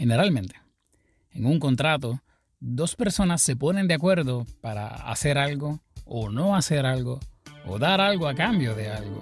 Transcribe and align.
Generalmente, 0.00 0.54
en 1.30 1.44
un 1.44 1.60
contrato, 1.60 2.22
dos 2.58 2.96
personas 2.96 3.42
se 3.42 3.54
ponen 3.54 3.86
de 3.86 3.92
acuerdo 3.92 4.46
para 4.62 4.86
hacer 4.86 5.36
algo 5.36 5.80
o 6.06 6.30
no 6.30 6.56
hacer 6.56 6.86
algo 6.86 7.20
o 7.66 7.78
dar 7.78 8.00
algo 8.00 8.26
a 8.26 8.34
cambio 8.34 8.74
de 8.74 8.88
algo. 8.88 9.20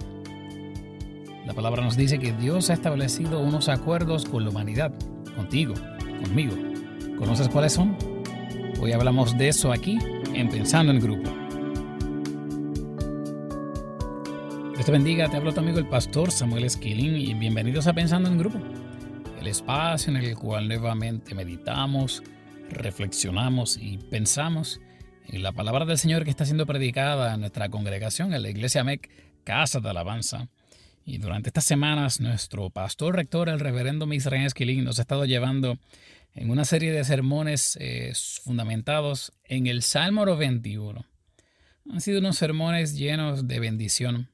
La 1.45 1.53
palabra 1.53 1.83
nos 1.83 1.97
dice 1.97 2.17
que 2.17 2.31
Dios 2.31 2.69
ha 2.69 2.75
establecido 2.75 3.41
unos 3.41 3.67
acuerdos 3.67 4.23
con 4.23 4.45
la 4.45 4.51
humanidad, 4.51 4.93
contigo, 5.35 5.73
conmigo. 6.23 6.55
¿Conoces 7.17 7.49
cuáles 7.49 7.73
son? 7.73 7.97
Hoy 8.79 8.93
hablamos 8.93 9.37
de 9.37 9.49
eso 9.49 9.73
aquí 9.73 9.99
en 10.33 10.47
Pensando 10.47 10.93
en 10.93 11.01
Grupo. 11.01 11.29
Dios 14.75 14.85
te 14.85 14.91
bendiga, 14.93 15.27
te 15.27 15.35
hablo 15.35 15.53
tu 15.53 15.59
amigo 15.59 15.77
el 15.77 15.89
pastor 15.89 16.31
Samuel 16.31 16.63
Esquilín 16.63 17.17
y 17.17 17.33
bienvenidos 17.33 17.85
a 17.87 17.91
Pensando 17.91 18.29
en 18.29 18.37
Grupo 18.37 18.61
el 19.39 19.47
espacio 19.47 20.13
en 20.13 20.17
el 20.17 20.35
cual 20.35 20.67
nuevamente 20.67 21.33
meditamos, 21.33 22.21
reflexionamos 22.69 23.77
y 23.77 23.97
pensamos 23.97 24.81
en 25.27 25.43
la 25.43 25.53
palabra 25.53 25.85
del 25.85 25.97
Señor 25.97 26.25
que 26.25 26.29
está 26.29 26.43
siendo 26.43 26.65
predicada 26.65 27.33
en 27.33 27.39
nuestra 27.39 27.69
congregación, 27.69 28.33
en 28.33 28.41
la 28.41 28.49
Iglesia 28.49 28.83
MEC, 28.83 29.09
Casa 29.45 29.79
de 29.79 29.89
Alabanza. 29.89 30.49
Y 31.05 31.19
durante 31.19 31.49
estas 31.49 31.63
semanas, 31.63 32.19
nuestro 32.19 32.69
pastor 32.69 33.15
rector, 33.15 33.47
el 33.47 33.61
reverendo 33.61 34.05
Misraín 34.05 34.43
Esquilín, 34.43 34.83
nos 34.83 34.99
ha 34.99 35.03
estado 35.03 35.23
llevando 35.23 35.79
en 36.35 36.51
una 36.51 36.65
serie 36.65 36.91
de 36.91 37.05
sermones 37.05 37.77
eh, 37.79 38.11
fundamentados 38.43 39.31
en 39.45 39.67
el 39.67 39.83
Salmo 39.83 40.25
21. 40.25 41.05
Han 41.91 42.01
sido 42.01 42.19
unos 42.19 42.37
sermones 42.37 42.97
llenos 42.97 43.47
de 43.47 43.59
bendición, 43.59 44.29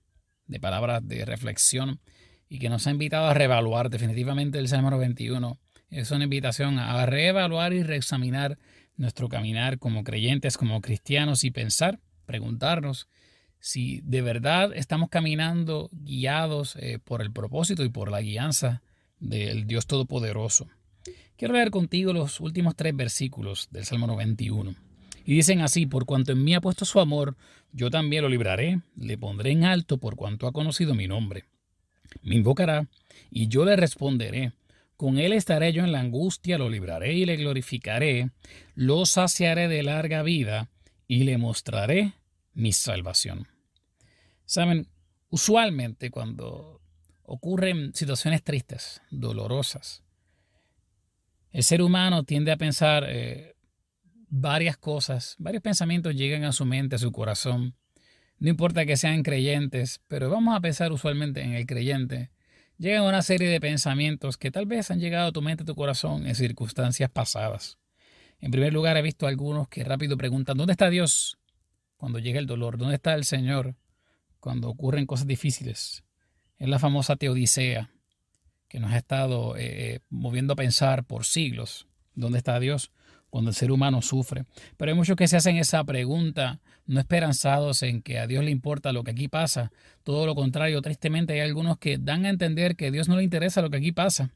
de 0.47 0.59
palabras 0.59 1.07
de 1.07 1.25
reflexión 1.25 1.99
y 2.49 2.59
que 2.59 2.69
nos 2.69 2.87
ha 2.87 2.91
invitado 2.91 3.27
a 3.27 3.33
reevaluar 3.33 3.89
definitivamente 3.89 4.59
el 4.59 4.67
Salmo 4.67 4.97
21. 4.97 5.59
Es 5.89 6.11
una 6.11 6.23
invitación 6.25 6.79
a 6.79 7.05
reevaluar 7.05 7.73
y 7.73 7.83
reexaminar 7.83 8.57
nuestro 8.97 9.29
caminar 9.29 9.79
como 9.79 10.03
creyentes, 10.03 10.57
como 10.57 10.81
cristianos 10.81 11.43
y 11.43 11.51
pensar, 11.51 11.99
preguntarnos 12.25 13.07
si 13.59 14.01
de 14.03 14.21
verdad 14.21 14.71
estamos 14.75 15.09
caminando 15.09 15.89
guiados 15.91 16.75
eh, 16.75 16.99
por 17.03 17.21
el 17.21 17.31
propósito 17.31 17.83
y 17.83 17.89
por 17.89 18.11
la 18.11 18.21
guianza 18.21 18.83
del 19.19 19.65
Dios 19.65 19.87
Todopoderoso. 19.87 20.67
Quiero 21.37 21.55
leer 21.55 21.71
contigo 21.71 22.13
los 22.13 22.39
últimos 22.39 22.75
tres 22.75 22.95
versículos 22.95 23.67
del 23.71 23.85
Salmo 23.85 24.07
91. 24.07 24.75
Y 25.25 25.33
dicen 25.33 25.61
así, 25.61 25.87
por 25.87 26.05
cuanto 26.05 26.31
en 26.31 26.43
mí 26.43 26.53
ha 26.53 26.61
puesto 26.61 26.85
su 26.85 26.99
amor, 26.99 27.35
yo 27.71 27.89
también 27.89 28.21
lo 28.21 28.29
libraré, 28.29 28.81
le 28.95 29.17
pondré 29.17 29.51
en 29.51 29.65
alto 29.65 29.97
por 29.97 30.15
cuanto 30.15 30.47
ha 30.47 30.53
conocido 30.53 30.93
mi 30.93 31.07
nombre. 31.07 31.45
Me 32.21 32.35
invocará 32.35 32.87
y 33.29 33.47
yo 33.47 33.65
le 33.65 33.75
responderé. 33.75 34.53
Con 34.97 35.17
él 35.17 35.33
estaré 35.33 35.73
yo 35.73 35.83
en 35.83 35.91
la 35.91 35.99
angustia, 35.99 36.57
lo 36.57 36.69
libraré 36.69 37.13
y 37.13 37.25
le 37.25 37.35
glorificaré, 37.35 38.29
lo 38.75 39.05
saciaré 39.05 39.67
de 39.67 39.83
larga 39.83 40.23
vida 40.23 40.69
y 41.07 41.23
le 41.23 41.37
mostraré 41.37 42.13
mi 42.53 42.71
salvación. 42.71 43.47
Saben, 44.45 44.87
usualmente 45.29 46.11
cuando 46.11 46.81
ocurren 47.23 47.93
situaciones 47.93 48.43
tristes, 48.43 49.01
dolorosas, 49.11 50.03
el 51.51 51.63
ser 51.63 51.81
humano 51.81 52.23
tiende 52.23 52.51
a 52.51 52.57
pensar 52.57 53.05
eh, 53.07 53.55
varias 54.29 54.77
cosas, 54.77 55.35
varios 55.39 55.63
pensamientos 55.63 56.15
llegan 56.15 56.43
a 56.43 56.51
su 56.51 56.65
mente, 56.65 56.95
a 56.95 56.99
su 56.99 57.11
corazón, 57.11 57.75
no 58.39 58.49
importa 58.49 58.85
que 58.85 58.97
sean 58.97 59.23
creyentes, 59.23 60.01
pero 60.07 60.29
vamos 60.29 60.55
a 60.55 60.61
pensar 60.61 60.91
usualmente 60.91 61.41
en 61.41 61.53
el 61.53 61.65
creyente. 61.65 62.31
Llegan 62.77 63.03
una 63.03 63.21
serie 63.21 63.47
de 63.47 63.61
pensamientos 63.61 64.37
que 64.37 64.51
tal 64.51 64.65
vez 64.65 64.91
han 64.91 64.99
llegado 64.99 65.29
a 65.29 65.31
tu 65.31 65.41
mente, 65.41 65.63
a 65.63 65.65
tu 65.65 65.75
corazón 65.75 66.27
en 66.27 66.35
circunstancias 66.35 67.09
pasadas. 67.09 67.77
En 68.39 68.51
primer 68.51 68.73
lugar, 68.73 68.97
he 68.97 69.01
visto 69.01 69.27
algunos 69.27 69.69
que 69.69 69.83
rápido 69.83 70.17
preguntan, 70.17 70.57
¿dónde 70.57 70.73
está 70.73 70.89
Dios 70.89 71.37
cuando 71.95 72.19
llega 72.19 72.39
el 72.39 72.45
dolor? 72.45 72.77
¿Dónde 72.77 72.95
está 72.95 73.13
el 73.13 73.23
Señor 73.23 73.75
cuando 74.41 74.69
ocurren 74.69 75.05
cosas 75.05 75.27
difíciles? 75.27 76.03
Es 76.57 76.67
la 76.67 76.79
famosa 76.79 77.15
teodicea 77.15 77.91
que 78.67 78.79
nos 78.79 78.91
ha 78.91 78.97
estado 78.97 79.55
eh, 79.55 79.93
eh, 79.95 79.99
moviendo 80.09 80.53
a 80.53 80.57
pensar 80.57 81.05
por 81.05 81.23
siglos. 81.23 81.87
¿Dónde 82.13 82.39
está 82.39 82.59
Dios? 82.59 82.91
Cuando 83.35 83.49
el 83.49 83.55
ser 83.55 83.69
humano 83.69 84.01
sufre. 84.01 84.45
Pero 84.77 84.91
hay 84.91 84.95
muchos 84.95 85.17
que 85.17 85.27
se 85.27 85.35
hacen 85.35 85.57
esa 85.57 85.83
pregunta, 85.83 86.61
no 86.85 87.01
esperanzados 87.01 87.83
en 87.83 88.01
que 88.01 88.17
a 88.17 88.27
Dios 88.27 88.45
le 88.45 88.49
importa 88.49 88.93
lo 88.93 89.03
que 89.03 89.11
aquí 89.11 89.27
pasa. 89.27 89.73
Todo 90.05 90.25
lo 90.25 90.35
contrario, 90.35 90.81
tristemente 90.81 91.33
hay 91.33 91.41
algunos 91.41 91.77
que 91.77 91.97
dan 91.97 92.25
a 92.25 92.29
entender 92.29 92.77
que 92.77 92.85
a 92.85 92.91
Dios 92.91 93.09
no 93.09 93.17
le 93.17 93.23
interesa 93.23 93.61
lo 93.61 93.69
que 93.69 93.75
aquí 93.75 93.91
pasa. 93.91 94.31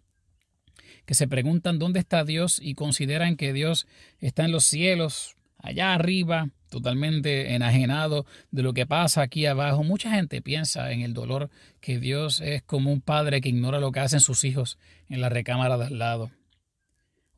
Que 1.05 1.13
se 1.13 1.29
preguntan 1.29 1.79
dónde 1.79 2.01
está 2.01 2.25
Dios 2.25 2.59
y 2.61 2.73
consideran 2.73 3.37
que 3.37 3.53
Dios 3.53 3.87
está 4.19 4.43
en 4.43 4.51
los 4.51 4.65
cielos, 4.65 5.37
allá 5.59 5.93
arriba, 5.93 6.49
totalmente 6.67 7.55
enajenado 7.55 8.25
de 8.51 8.63
lo 8.63 8.73
que 8.73 8.85
pasa 8.85 9.21
aquí 9.21 9.45
abajo. 9.45 9.85
Mucha 9.85 10.11
gente 10.11 10.41
piensa 10.41 10.91
en 10.91 11.03
el 11.03 11.13
dolor 11.13 11.49
que 11.79 11.99
Dios 11.99 12.41
es 12.41 12.63
como 12.63 12.91
un 12.91 12.99
padre 12.99 13.39
que 13.39 13.47
ignora 13.47 13.79
lo 13.79 13.93
que 13.93 14.01
hacen 14.01 14.19
sus 14.19 14.43
hijos 14.43 14.77
en 15.07 15.21
la 15.21 15.29
recámara 15.29 15.77
de 15.77 15.85
al 15.85 15.99
lado. 15.99 16.31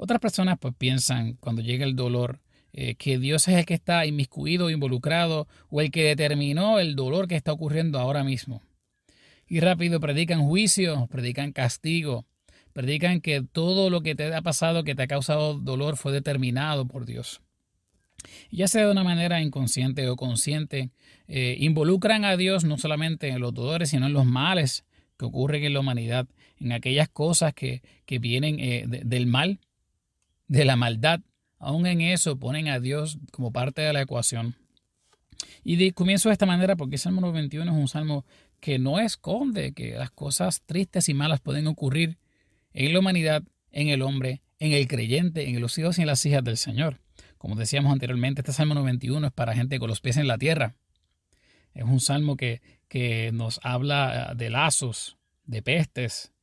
Otras 0.04 0.20
personas 0.20 0.58
pues 0.60 0.74
piensan 0.76 1.34
cuando 1.34 1.62
llega 1.62 1.86
el 1.86 1.96
dolor 1.96 2.40
eh, 2.74 2.96
que 2.96 3.20
Dios 3.20 3.48
es 3.48 3.56
el 3.56 3.68
que 3.68 3.76
está 3.76 4.04
inmiscuido, 4.08 4.72
involucrado 4.72 5.48
o 5.70 5.80
el 5.80 5.92
que 5.92 6.06
determinó 6.06 6.80
el 6.80 6.96
dolor 6.96 7.28
que 7.28 7.36
está 7.36 7.54
ocurriendo 7.54 8.00
ahora 8.00 8.24
mismo. 8.24 8.64
Y 9.48 9.60
rápido 9.60 10.00
predican 10.00 10.42
juicio, 10.42 11.08
predican 11.12 11.52
castigo, 11.52 12.26
predican 12.74 13.22
que 13.22 13.44
todo 13.44 13.92
lo 13.92 14.02
que 14.02 14.16
te 14.16 14.34
ha 14.34 14.42
pasado, 14.42 14.84
que 14.84 14.96
te 14.96 15.04
ha 15.04 15.08
causado 15.08 15.54
dolor, 15.54 15.98
fue 15.98 16.12
determinado 16.12 16.88
por 16.88 17.06
Dios. 17.06 17.40
ya 18.50 18.68
sea 18.68 18.88
de 18.88 18.92
una 18.92 19.04
manera 19.04 19.40
inconsciente 19.40 20.10
o 20.10 20.16
consciente, 20.16 20.90
eh, 21.28 21.58
involucran 21.60 22.26
a 22.26 22.38
Dios 22.38 22.64
no 22.64 22.80
solamente 22.80 23.28
en 23.28 23.40
los 23.40 23.54
dolores, 23.54 23.92
sino 23.92 24.08
en 24.08 24.14
los 24.14 24.26
males 24.26 24.84
que 25.20 25.26
ocurren 25.26 25.64
en 25.64 25.74
la 25.74 25.82
humanidad, 25.82 26.28
en 26.60 26.72
aquellas 26.72 27.08
cosas 27.08 27.54
que, 27.54 27.84
vienen 28.20 28.60
eh, 28.60 28.86
del 28.88 29.28
mal 29.28 29.60
de 30.52 30.66
la 30.66 30.76
maldad. 30.76 31.22
Aún 31.60 31.86
en 31.86 32.02
eso 32.02 32.38
ponen 32.38 32.68
a 32.68 32.82
Dios 32.82 33.18
como 33.32 33.54
parte 33.54 33.82
de 33.82 33.94
la 33.94 34.02
ecuación. 34.02 34.58
Y 35.64 35.92
comienzo 35.94 36.28
de 36.28 36.34
esta 36.34 36.46
manera 36.46 36.76
porque 36.76 36.96
el 36.96 37.00
Salmo 37.00 37.22
91 37.22 37.72
es 37.72 37.78
un 37.78 37.88
salmo 37.88 38.26
que 38.60 38.78
no 38.78 39.00
esconde 39.00 39.72
que 39.72 39.94
las 39.94 40.12
cosas 40.12 40.62
tristes 40.66 41.08
y 41.08 41.14
malas 41.14 41.40
pueden 41.40 41.68
ocurrir 41.68 42.18
en 42.74 42.92
la 42.92 43.00
humanidad, 43.00 43.44
en 43.72 43.88
el 43.88 44.02
hombre, 44.02 44.42
en 44.60 44.74
el 44.74 44.90
creyente, 44.90 45.48
en 45.48 45.62
los 45.62 45.78
hijos 45.78 45.98
y 45.98 46.02
en 46.02 46.08
las 46.08 46.26
hijas 46.26 46.44
del 46.44 46.58
Señor. 46.58 47.00
Como 47.38 47.56
decíamos 47.56 47.94
anteriormente, 47.94 48.42
este 48.42 48.52
Salmo 48.52 48.74
91 48.74 49.28
es 49.28 49.34
para 49.34 49.56
gente 49.56 49.80
con 49.80 49.88
los 49.88 50.02
pies 50.02 50.18
en 50.18 50.28
la 50.28 50.38
tierra. 50.38 50.76
Es 51.74 51.86
un 51.86 52.02
salmo 52.02 52.36
que, 52.36 52.62
que 52.90 53.32
nos 53.32 53.62
habla 53.64 54.34
de 54.36 54.50
lazos, 54.50 55.18
de 55.46 55.62
pestes, 55.62 56.34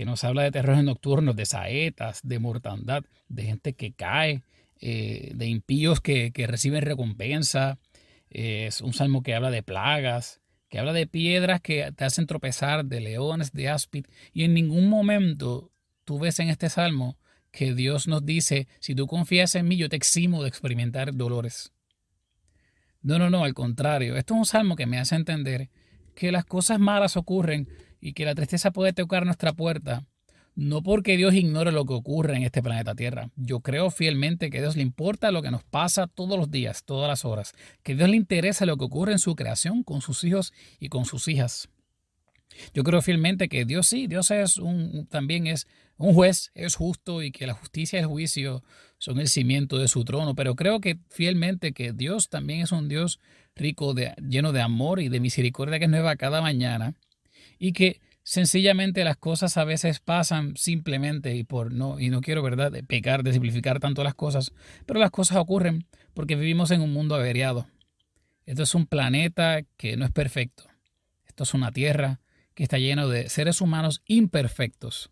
que 0.00 0.06
nos 0.06 0.24
habla 0.24 0.44
de 0.44 0.50
terrores 0.50 0.82
nocturnos, 0.82 1.36
de 1.36 1.44
saetas, 1.44 2.20
de 2.22 2.38
mortandad, 2.38 3.04
de 3.28 3.42
gente 3.42 3.74
que 3.74 3.92
cae, 3.92 4.42
eh, 4.80 5.32
de 5.34 5.46
impíos 5.46 6.00
que, 6.00 6.32
reciben 6.48 6.80
recompensa. 6.80 7.78
es 8.30 8.80
un 8.80 8.94
salmo 8.94 9.22
que 9.22 9.34
habla 9.34 9.50
de 9.50 9.62
plagas, 9.62 10.40
que 10.70 10.78
habla 10.78 10.94
de 10.94 11.06
piedras 11.06 11.60
que 11.60 11.92
te 11.92 12.06
hacen 12.06 12.26
tropezar, 12.26 12.86
de 12.86 13.02
leones, 13.02 13.52
de 13.52 13.68
áspid. 13.68 14.06
Y 14.32 14.44
en 14.44 14.54
ningún 14.54 14.88
momento 14.88 15.70
tú 16.06 16.18
ves 16.18 16.40
en 16.40 16.48
este 16.48 16.70
salmo 16.70 17.18
que 17.50 17.74
Dios 17.74 18.08
nos 18.08 18.24
dice, 18.24 18.68
si 18.78 18.94
tú 18.94 19.06
confías 19.06 19.54
en 19.54 19.68
mí, 19.68 19.76
yo 19.76 19.90
te 19.90 19.96
eximo 19.96 20.42
de 20.42 20.48
experimentar 20.48 21.14
dolores. 21.14 21.74
No, 23.02 23.18
no, 23.18 23.28
no, 23.28 23.44
al 23.44 23.52
contrario. 23.52 24.16
Esto 24.16 24.32
es 24.32 24.38
un 24.38 24.46
salmo 24.46 24.76
que 24.76 24.86
me 24.86 24.98
hace 24.98 25.16
entender 25.16 25.68
que 26.14 26.32
las 26.32 26.46
cosas 26.46 26.78
malas 26.78 27.18
ocurren 27.18 27.68
y 28.00 28.12
que 28.12 28.24
la 28.24 28.34
tristeza 28.34 28.70
puede 28.70 28.92
tocar 28.92 29.24
nuestra 29.24 29.52
puerta, 29.52 30.04
no 30.54 30.82
porque 30.82 31.16
Dios 31.16 31.34
ignore 31.34 31.72
lo 31.72 31.84
que 31.84 31.94
ocurre 31.94 32.36
en 32.36 32.42
este 32.42 32.62
planeta 32.62 32.94
Tierra. 32.94 33.30
Yo 33.36 33.60
creo 33.60 33.90
fielmente 33.90 34.50
que 34.50 34.60
Dios 34.60 34.76
le 34.76 34.82
importa 34.82 35.30
lo 35.30 35.42
que 35.42 35.50
nos 35.50 35.64
pasa 35.64 36.06
todos 36.06 36.38
los 36.38 36.50
días, 36.50 36.84
todas 36.84 37.08
las 37.08 37.24
horas, 37.24 37.54
que 37.82 37.94
Dios 37.94 38.08
le 38.08 38.16
interesa 38.16 38.66
lo 38.66 38.76
que 38.76 38.84
ocurre 38.84 39.12
en 39.12 39.18
su 39.18 39.34
creación 39.36 39.82
con 39.82 40.00
sus 40.00 40.24
hijos 40.24 40.52
y 40.78 40.88
con 40.88 41.04
sus 41.04 41.28
hijas. 41.28 41.68
Yo 42.74 42.82
creo 42.82 43.00
fielmente 43.00 43.48
que 43.48 43.64
Dios 43.64 43.86
sí, 43.86 44.06
Dios 44.06 44.30
es 44.32 44.56
un, 44.56 45.06
también 45.06 45.46
es 45.46 45.66
un 45.96 46.14
juez, 46.14 46.50
es 46.54 46.74
justo 46.74 47.22
y 47.22 47.30
que 47.30 47.46
la 47.46 47.54
justicia 47.54 47.98
y 47.98 48.02
el 48.02 48.08
juicio 48.08 48.62
son 48.98 49.20
el 49.20 49.28
cimiento 49.28 49.78
de 49.78 49.88
su 49.88 50.04
trono, 50.04 50.34
pero 50.34 50.56
creo 50.56 50.80
que 50.80 50.98
fielmente 51.08 51.72
que 51.72 51.92
Dios 51.92 52.28
también 52.28 52.60
es 52.60 52.72
un 52.72 52.88
Dios 52.88 53.20
rico, 53.54 53.94
de, 53.94 54.14
lleno 54.28 54.52
de 54.52 54.60
amor 54.60 55.00
y 55.00 55.08
de 55.08 55.20
misericordia 55.20 55.78
que 55.78 55.84
es 55.84 55.90
nueva 55.90 56.16
cada 56.16 56.42
mañana 56.42 56.94
y 57.60 57.72
que 57.72 58.00
sencillamente 58.24 59.04
las 59.04 59.16
cosas 59.16 59.56
a 59.56 59.64
veces 59.64 60.00
pasan 60.00 60.56
simplemente 60.56 61.36
y 61.36 61.44
por 61.44 61.72
no 61.72 62.00
y 62.00 62.08
no 62.10 62.22
quiero 62.22 62.42
verdad 62.42 62.72
pecar 62.88 63.22
de 63.22 63.32
simplificar 63.32 63.78
tanto 63.78 64.02
las 64.02 64.14
cosas, 64.14 64.52
pero 64.86 64.98
las 64.98 65.10
cosas 65.10 65.36
ocurren 65.36 65.86
porque 66.14 66.34
vivimos 66.34 66.72
en 66.72 66.80
un 66.80 66.92
mundo 66.92 67.14
averiado. 67.14 67.68
Esto 68.46 68.64
es 68.64 68.74
un 68.74 68.86
planeta 68.86 69.60
que 69.76 69.96
no 69.96 70.04
es 70.04 70.10
perfecto. 70.10 70.64
Esto 71.26 71.44
es 71.44 71.54
una 71.54 71.70
tierra 71.70 72.20
que 72.54 72.64
está 72.64 72.78
lleno 72.78 73.08
de 73.08 73.28
seres 73.28 73.60
humanos 73.60 74.02
imperfectos. 74.06 75.10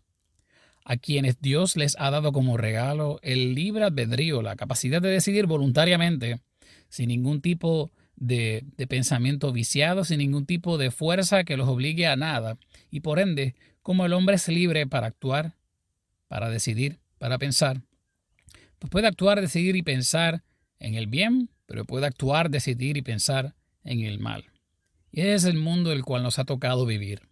a 0.85 0.97
quienes 0.97 1.39
Dios 1.39 1.77
les 1.77 1.95
ha 1.99 2.09
dado 2.09 2.31
como 2.31 2.57
regalo 2.57 3.19
el 3.21 3.53
libre 3.53 3.83
albedrío, 3.83 4.41
la 4.41 4.55
capacidad 4.55 5.01
de 5.01 5.09
decidir 5.09 5.45
voluntariamente, 5.45 6.41
sin 6.89 7.09
ningún 7.09 7.41
tipo 7.41 7.91
de, 8.19 8.65
pensamiento 8.87 9.51
viciado, 9.51 10.03
sin 10.03 10.19
ningún 10.19 10.45
tipo 10.45 10.77
de 10.77 10.91
fuerza 10.91 11.43
que 11.43 11.57
los 11.57 11.67
obligue 11.67 12.07
a 12.07 12.15
nada. 12.15 12.57
Y 12.91 12.99
por 12.99 13.19
ende, 13.19 13.55
como 13.81 14.05
el 14.05 14.13
hombre 14.13 14.35
es 14.35 14.47
libre 14.47 14.85
para 14.87 15.07
actuar, 15.07 15.55
para 16.27 16.49
decidir, 16.49 16.99
para 17.17 17.37
pensar, 17.37 17.81
pues 18.77 18.89
puede 18.91 19.07
actuar, 19.07 19.41
decidir 19.41 19.75
y 19.75 19.81
pensar 19.81 20.43
en 20.79 20.95
el 20.95 21.07
bien, 21.07 21.49
pero 21.65 21.85
puede 21.85 22.05
actuar, 22.05 22.49
decidir 22.49 22.97
y 22.97 23.01
pensar 23.01 23.55
en 23.83 24.01
el 24.01 24.19
mal. 24.19 24.45
Y 25.11 25.21
ese 25.21 25.33
es 25.33 25.43
el 25.45 25.57
mundo 25.57 25.91
el 25.91 26.03
cual 26.03 26.23
nos 26.23 26.39
ha 26.39 26.45
tocado 26.45 26.85
vivir. 26.85 27.28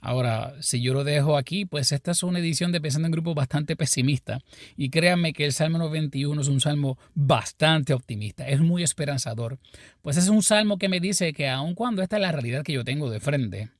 Ahora, 0.00 0.54
si 0.60 0.80
yo 0.80 0.94
lo 0.94 1.02
dejo 1.04 1.36
aquí, 1.36 1.64
pues 1.64 1.92
esta 1.92 2.12
es 2.12 2.22
una 2.22 2.38
edición 2.38 2.70
de 2.70 2.80
Pensando 2.80 3.06
en 3.06 3.12
Grupo 3.12 3.34
bastante 3.34 3.74
pesimista. 3.74 4.40
Y 4.76 4.90
créanme 4.90 5.32
que 5.32 5.44
el 5.44 5.52
Salmo 5.52 5.78
91 5.78 6.40
es 6.40 6.48
un 6.48 6.60
salmo 6.60 6.98
bastante 7.14 7.92
optimista, 7.92 8.46
es 8.46 8.60
muy 8.60 8.82
esperanzador. 8.82 9.58
Pues 10.02 10.16
es 10.16 10.28
un 10.28 10.42
salmo 10.42 10.78
que 10.78 10.88
me 10.88 11.00
dice 11.00 11.32
que 11.32 11.48
aun 11.48 11.74
cuando 11.74 12.02
esta 12.02 12.16
es 12.16 12.22
la 12.22 12.32
realidad 12.32 12.62
que 12.62 12.72
yo 12.72 12.84
tengo 12.84 13.10
de 13.10 13.20
frente, 13.20 13.70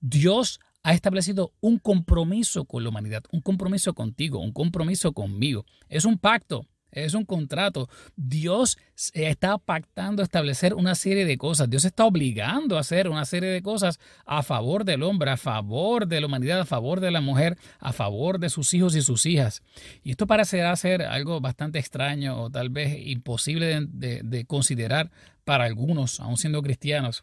Dios 0.00 0.60
ha 0.82 0.94
establecido 0.94 1.52
un 1.60 1.78
compromiso 1.78 2.64
con 2.64 2.82
la 2.82 2.88
humanidad, 2.88 3.24
un 3.32 3.40
compromiso 3.40 3.92
contigo, 3.92 4.38
un 4.38 4.52
compromiso 4.52 5.12
conmigo. 5.12 5.66
Es 5.88 6.04
un 6.04 6.18
pacto. 6.18 6.66
Es 6.92 7.14
un 7.14 7.24
contrato. 7.24 7.88
Dios 8.16 8.78
está 9.12 9.58
pactando 9.58 10.22
establecer 10.22 10.74
una 10.74 10.94
serie 10.94 11.24
de 11.24 11.38
cosas. 11.38 11.70
Dios 11.70 11.84
está 11.84 12.04
obligando 12.04 12.76
a 12.76 12.80
hacer 12.80 13.08
una 13.08 13.24
serie 13.24 13.48
de 13.48 13.62
cosas 13.62 13.98
a 14.26 14.42
favor 14.42 14.84
del 14.84 15.02
hombre, 15.02 15.30
a 15.30 15.36
favor 15.36 16.06
de 16.06 16.20
la 16.20 16.26
humanidad, 16.26 16.60
a 16.60 16.66
favor 16.66 17.00
de 17.00 17.10
la 17.10 17.20
mujer, 17.20 17.56
a 17.78 17.92
favor 17.92 18.38
de 18.38 18.50
sus 18.50 18.74
hijos 18.74 18.94
y 18.96 19.02
sus 19.02 19.26
hijas. 19.26 19.62
Y 20.02 20.10
esto 20.10 20.26
parecerá 20.26 20.74
ser 20.76 21.02
algo 21.02 21.40
bastante 21.40 21.78
extraño 21.78 22.42
o 22.42 22.50
tal 22.50 22.70
vez 22.70 22.96
imposible 23.06 23.86
de, 23.88 24.44
considerar 24.46 25.10
para 25.44 25.64
algunos, 25.64 26.20
aun 26.20 26.36
siendo 26.36 26.62
cristianos. 26.62 27.22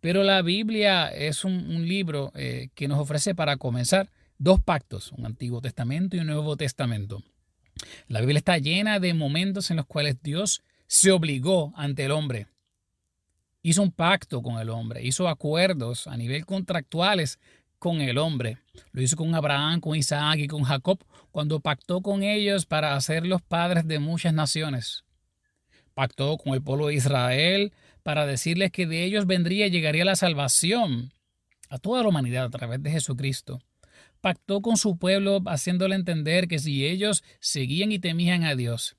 Pero 0.00 0.22
la 0.22 0.42
Biblia 0.42 1.08
es 1.08 1.44
un, 1.44 1.86
libro 1.88 2.32
eh, 2.34 2.68
que 2.74 2.88
nos 2.88 2.98
ofrece 2.98 3.34
para 3.34 3.56
comenzar 3.56 4.10
dos 4.38 4.60
pactos, 4.60 5.12
un 5.12 5.26
Antiguo 5.26 5.60
Testamento 5.60 6.16
y 6.16 6.20
un 6.20 6.26
Nuevo 6.26 6.56
Testamento. 6.56 7.22
La 8.08 8.20
Biblia 8.20 8.38
está 8.38 8.58
llena 8.58 9.00
de 9.00 9.14
momentos 9.14 9.70
en 9.70 9.76
los 9.76 9.86
cuales 9.86 10.22
Dios 10.22 10.62
se 10.86 11.10
obligó 11.10 11.72
ante 11.76 12.04
el 12.04 12.12
hombre. 12.12 12.46
Hizo 13.62 13.82
un 13.82 13.90
pacto 13.90 14.42
con 14.42 14.58
el 14.58 14.70
hombre, 14.70 15.04
hizo 15.04 15.28
acuerdos 15.28 16.06
a 16.06 16.16
nivel 16.16 16.46
contractuales 16.46 17.38
con 17.78 18.00
el 18.00 18.18
hombre. 18.18 18.58
Lo 18.92 19.02
hizo 19.02 19.16
con 19.16 19.34
Abraham, 19.34 19.80
con 19.80 19.96
Isaac 19.96 20.38
y 20.38 20.46
con 20.46 20.62
Jacob 20.62 21.04
cuando 21.32 21.60
pactó 21.60 22.00
con 22.00 22.22
ellos 22.22 22.64
para 22.64 22.94
hacer 22.94 23.26
los 23.26 23.42
padres 23.42 23.86
de 23.86 23.98
muchas 23.98 24.32
naciones. 24.32 25.04
Pactó 25.94 26.38
con 26.38 26.54
el 26.54 26.62
pueblo 26.62 26.86
de 26.86 26.94
Israel 26.94 27.72
para 28.02 28.26
decirles 28.26 28.70
que 28.70 28.86
de 28.86 29.04
ellos 29.04 29.26
vendría 29.26 29.66
y 29.66 29.70
llegaría 29.70 30.04
la 30.04 30.16
salvación 30.16 31.12
a 31.68 31.78
toda 31.78 32.02
la 32.02 32.08
humanidad 32.08 32.44
a 32.44 32.50
través 32.50 32.82
de 32.82 32.90
Jesucristo 32.90 33.60
pactó 34.26 34.60
con 34.60 34.76
su 34.76 34.98
pueblo 34.98 35.40
haciéndole 35.46 35.94
entender 35.94 36.48
que 36.48 36.58
si 36.58 36.84
ellos 36.84 37.22
seguían 37.38 37.92
y 37.92 38.00
temían 38.00 38.42
a 38.42 38.56
Dios 38.56 38.96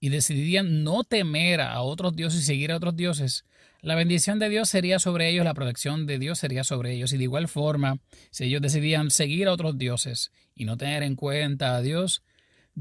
y 0.00 0.08
decidían 0.08 0.82
no 0.82 1.04
temer 1.04 1.60
a 1.60 1.80
otros 1.82 2.16
dioses 2.16 2.40
y 2.40 2.44
seguir 2.44 2.72
a 2.72 2.76
otros 2.78 2.96
dioses, 2.96 3.44
la 3.80 3.94
bendición 3.94 4.40
de 4.40 4.48
Dios 4.48 4.68
sería 4.68 4.98
sobre 4.98 5.28
ellos, 5.28 5.44
la 5.44 5.54
protección 5.54 6.06
de 6.06 6.18
Dios 6.18 6.40
sería 6.40 6.64
sobre 6.64 6.94
ellos. 6.94 7.12
Y 7.12 7.18
de 7.18 7.22
igual 7.22 7.46
forma, 7.46 8.00
si 8.32 8.46
ellos 8.46 8.60
decidían 8.60 9.12
seguir 9.12 9.46
a 9.46 9.52
otros 9.52 9.78
dioses 9.78 10.32
y 10.56 10.64
no 10.64 10.76
tener 10.76 11.04
en 11.04 11.14
cuenta 11.14 11.76
a 11.76 11.80
Dios, 11.80 12.24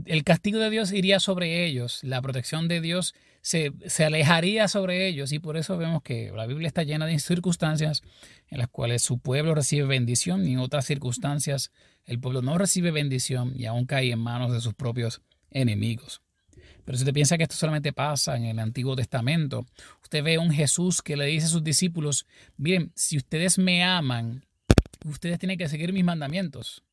el 0.05 0.23
castigo 0.23 0.59
de 0.59 0.69
Dios 0.69 0.91
iría 0.91 1.19
sobre 1.19 1.65
ellos, 1.65 1.99
la 2.03 2.21
protección 2.21 2.67
de 2.67 2.81
Dios 2.81 3.13
se, 3.41 3.73
alejaría 4.03 4.67
sobre 4.67 5.07
ellos 5.07 5.31
y 5.33 5.39
por 5.39 5.57
eso 5.57 5.77
vemos 5.77 6.01
que 6.01 6.31
la 6.33 6.47
Biblia 6.47 6.67
está 6.67 6.83
llena 6.83 7.05
de 7.05 7.19
circunstancias 7.19 8.01
en 8.47 8.57
las 8.57 8.69
cuales 8.69 9.03
su 9.03 9.19
pueblo 9.19 9.53
recibe 9.53 9.85
bendición 9.85 10.47
y 10.47 10.53
en 10.53 10.59
otras 10.59 10.85
circunstancias 10.85 11.71
el 12.05 12.19
pueblo 12.19 12.41
no 12.41 12.57
recibe 12.57 12.91
bendición 12.91 13.53
y 13.55 13.65
aún 13.65 13.85
cae 13.85 14.11
en 14.11 14.19
manos 14.19 14.51
de 14.51 14.61
sus 14.61 14.73
propios 14.73 15.21
enemigos. 15.51 16.21
Pero 16.85 16.97
si 16.97 17.03
usted 17.03 17.13
piensa 17.13 17.37
que 17.37 17.43
esto 17.43 17.55
solamente 17.55 17.93
pasa 17.93 18.35
en 18.35 18.45
el 18.45 18.59
Antiguo 18.59 18.95
Testamento, 18.95 19.65
usted 20.01 20.23
ve 20.23 20.37
un 20.37 20.51
Jesús 20.51 21.01
que 21.01 21.15
le 21.15 21.25
dice 21.25 21.45
a 21.45 21.49
sus 21.49 21.63
discípulos, 21.63 22.25
miren, 22.57 22.91
si 22.95 23.17
ustedes 23.17 23.57
me 23.57 23.83
aman, 23.83 24.45
ustedes 25.05 25.39
tienen 25.39 25.57
que 25.57 25.69
seguir 25.69 25.93
mis 25.93 26.03
mandamientos. 26.03 26.83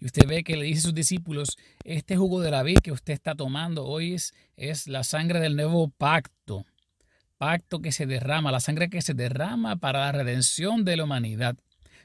Y 0.00 0.06
usted 0.06 0.26
ve 0.26 0.42
que 0.42 0.56
le 0.56 0.64
dice 0.64 0.78
a 0.78 0.82
sus 0.82 0.94
discípulos, 0.94 1.58
este 1.84 2.16
jugo 2.16 2.40
de 2.40 2.50
la 2.50 2.62
vid 2.62 2.78
que 2.78 2.90
usted 2.90 3.12
está 3.12 3.34
tomando 3.34 3.84
hoy 3.84 4.14
es, 4.14 4.32
es 4.56 4.88
la 4.88 5.04
sangre 5.04 5.40
del 5.40 5.56
nuevo 5.56 5.90
pacto. 5.90 6.64
Pacto 7.36 7.80
que 7.80 7.92
se 7.92 8.06
derrama, 8.06 8.50
la 8.50 8.60
sangre 8.60 8.88
que 8.88 9.02
se 9.02 9.12
derrama 9.12 9.76
para 9.76 10.00
la 10.00 10.12
redención 10.12 10.84
de 10.84 10.96
la 10.96 11.04
humanidad. 11.04 11.56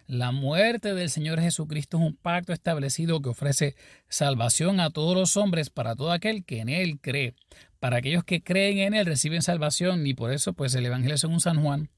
La 0.08 0.32
muerte 0.32 0.94
del 0.94 1.10
Señor 1.10 1.40
Jesucristo 1.40 1.98
es 1.98 2.04
un 2.04 2.16
pacto 2.16 2.54
establecido 2.54 3.22
que 3.22 3.30
ofrece 3.30 3.76
salvación 4.10 4.80
a 4.80 4.92
todos 4.92 5.16
los 5.16 5.38
hombres 5.38 5.70
para 5.70 5.96
todo 5.96 6.12
aquel 6.12 6.44
que 6.44 6.60
en 6.60 6.70
Él 6.70 7.00
cree. 7.02 7.34
Para 7.80 7.98
aquellos 7.98 8.26
que 8.26 8.44
creen 8.44 8.80
en 8.80 8.94
Él 8.94 9.06
reciben 9.06 9.42
salvación 9.42 10.06
y 10.06 10.14
por 10.14 10.32
eso 10.32 10.54
pues 10.54 10.76
el 10.76 10.86
Evangelio 10.86 11.18
según 11.18 11.40
San 11.40 11.62
Juan 11.64 11.90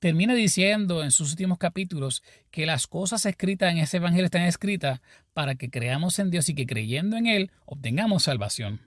termina 0.00 0.34
diciendo 0.34 1.04
en 1.04 1.10
sus 1.10 1.30
últimos 1.30 1.58
capítulos 1.58 2.22
que 2.50 2.66
las 2.66 2.86
cosas 2.86 3.26
escritas 3.26 3.70
en 3.70 3.78
ese 3.78 3.98
Evangelio 3.98 4.24
están 4.24 4.42
escritas 4.42 5.00
para 5.34 5.54
que 5.54 5.70
creamos 5.70 6.18
en 6.18 6.30
Dios 6.30 6.48
y 6.48 6.54
que 6.54 6.66
creyendo 6.66 7.16
en 7.16 7.26
Él 7.26 7.50
obtengamos 7.66 8.24
salvación. 8.24 8.80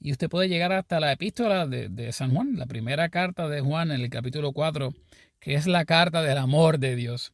Y 0.00 0.12
usted 0.12 0.28
puede 0.28 0.48
llegar 0.48 0.72
hasta 0.72 0.98
la 0.98 1.12
epístola 1.12 1.66
de, 1.66 2.12
San 2.12 2.34
Juan, 2.34 2.56
la 2.56 2.66
primera 2.66 3.08
carta 3.10 3.48
de 3.48 3.60
Juan 3.60 3.92
en 3.92 4.00
el 4.00 4.10
capítulo 4.10 4.52
4, 4.52 4.92
que 5.38 5.54
es 5.54 5.66
la 5.66 5.84
carta 5.84 6.22
del 6.22 6.38
amor 6.38 6.78
de 6.78 6.96
Dios. 6.96 7.32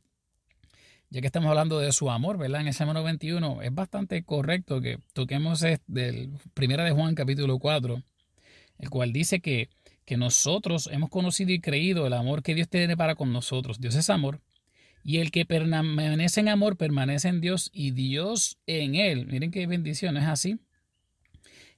Ya 1.08 1.20
que 1.20 1.28
estamos 1.28 1.48
hablando 1.48 1.78
de 1.78 1.92
su 1.92 2.10
amor, 2.10 2.36
¿verdad? 2.36 2.60
En 2.60 2.66
el 2.66 2.74
Salmo 2.74 2.92
91 2.92 3.62
es 3.62 3.72
bastante 3.72 4.22
correcto 4.24 4.80
que 4.80 4.98
toquemos 5.12 5.64
del 5.86 6.32
primera 6.52 6.84
de 6.84 6.90
Juan 6.90 7.14
capítulo 7.14 7.58
4, 7.60 8.02
el 8.80 8.90
cual 8.90 9.12
dice 9.12 9.40
que 9.40 9.70
que 10.06 10.16
nosotros 10.16 10.88
hemos 10.92 11.10
conocido 11.10 11.50
y 11.52 11.60
creído 11.60 12.06
el 12.06 12.12
amor 12.14 12.42
que 12.42 12.54
Dios 12.54 12.68
tiene 12.68 12.96
para 12.96 13.16
con 13.16 13.32
nosotros. 13.32 13.80
Dios 13.80 13.96
es 13.96 14.08
amor. 14.08 14.40
Y 15.04 15.18
el 15.18 15.30
que 15.30 15.44
permanece 15.44 16.40
en 16.40 16.48
amor 16.48 16.76
permanece 16.76 17.28
en 17.28 17.40
Dios 17.40 17.70
y 17.72 17.90
Dios 17.90 18.58
en 18.66 18.94
él. 18.94 19.26
Miren 19.26 19.50
qué 19.50 19.66
bendición, 19.66 20.16
es 20.16 20.24
así. 20.24 20.58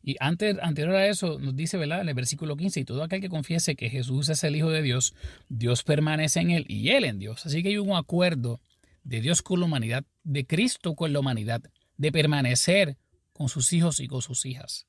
Y 0.02 0.16
antes, 0.20 0.56
anterior 0.62 0.94
a 0.94 1.06
eso 1.06 1.38
nos 1.38 1.56
dice, 1.56 1.76
¿verdad? 1.76 2.06
El 2.06 2.14
versículo 2.14 2.56
15, 2.56 2.80
y 2.80 2.84
todo 2.84 3.02
aquel 3.02 3.20
que 3.20 3.28
confiese 3.28 3.76
que 3.76 3.90
Jesús 3.90 4.28
es 4.28 4.44
el 4.44 4.56
Hijo 4.56 4.70
de 4.70 4.82
Dios, 4.82 5.14
Dios 5.48 5.82
permanece 5.82 6.40
en 6.40 6.50
él 6.50 6.64
y 6.68 6.90
él 6.90 7.04
en 7.04 7.18
Dios. 7.18 7.44
Así 7.44 7.62
que 7.62 7.70
hay 7.70 7.78
un 7.78 7.96
acuerdo 7.96 8.60
de 9.04 9.20
Dios 9.20 9.42
con 9.42 9.60
la 9.60 9.66
humanidad, 9.66 10.04
de 10.22 10.46
Cristo 10.46 10.94
con 10.94 11.12
la 11.12 11.20
humanidad, 11.20 11.62
de 11.96 12.12
permanecer 12.12 12.96
con 13.32 13.48
sus 13.48 13.72
hijos 13.72 14.00
y 14.00 14.06
con 14.06 14.22
sus 14.22 14.46
hijas. 14.46 14.87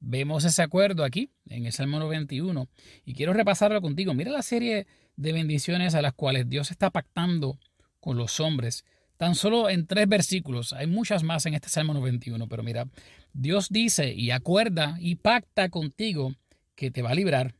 Vemos 0.00 0.44
ese 0.44 0.62
acuerdo 0.62 1.04
aquí 1.04 1.30
en 1.46 1.66
el 1.66 1.72
Salmo 1.72 1.98
91 1.98 2.68
y 3.04 3.14
quiero 3.14 3.34
repasarlo 3.34 3.80
contigo. 3.82 4.14
Mira 4.14 4.32
la 4.32 4.42
serie 4.42 4.86
de 5.16 5.32
bendiciones 5.32 5.94
a 5.94 6.00
las 6.00 6.14
cuales 6.14 6.48
Dios 6.48 6.70
está 6.70 6.90
pactando 6.90 7.58
con 8.00 8.16
los 8.16 8.40
hombres. 8.40 8.84
Tan 9.18 9.34
solo 9.34 9.68
en 9.68 9.86
tres 9.86 10.08
versículos, 10.08 10.72
hay 10.72 10.86
muchas 10.86 11.22
más 11.22 11.44
en 11.44 11.52
este 11.52 11.68
Salmo 11.68 11.92
91, 11.92 12.48
pero 12.48 12.62
mira, 12.62 12.88
Dios 13.34 13.68
dice 13.68 14.14
y 14.14 14.30
acuerda 14.30 14.96
y 14.98 15.16
pacta 15.16 15.68
contigo 15.68 16.34
que 16.74 16.90
te 16.90 17.02
va 17.02 17.10
a 17.10 17.14
librar, 17.14 17.54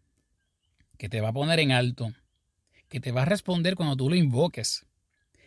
que 0.96 1.10
te 1.10 1.20
va 1.20 1.28
a 1.28 1.32
poner 1.34 1.60
en 1.60 1.72
alto, 1.72 2.10
que 2.88 3.00
te 3.00 3.12
va 3.12 3.22
a 3.22 3.26
responder 3.26 3.74
cuando 3.74 3.96
tú 3.96 4.08
lo 4.08 4.16
invoques, 4.16 4.86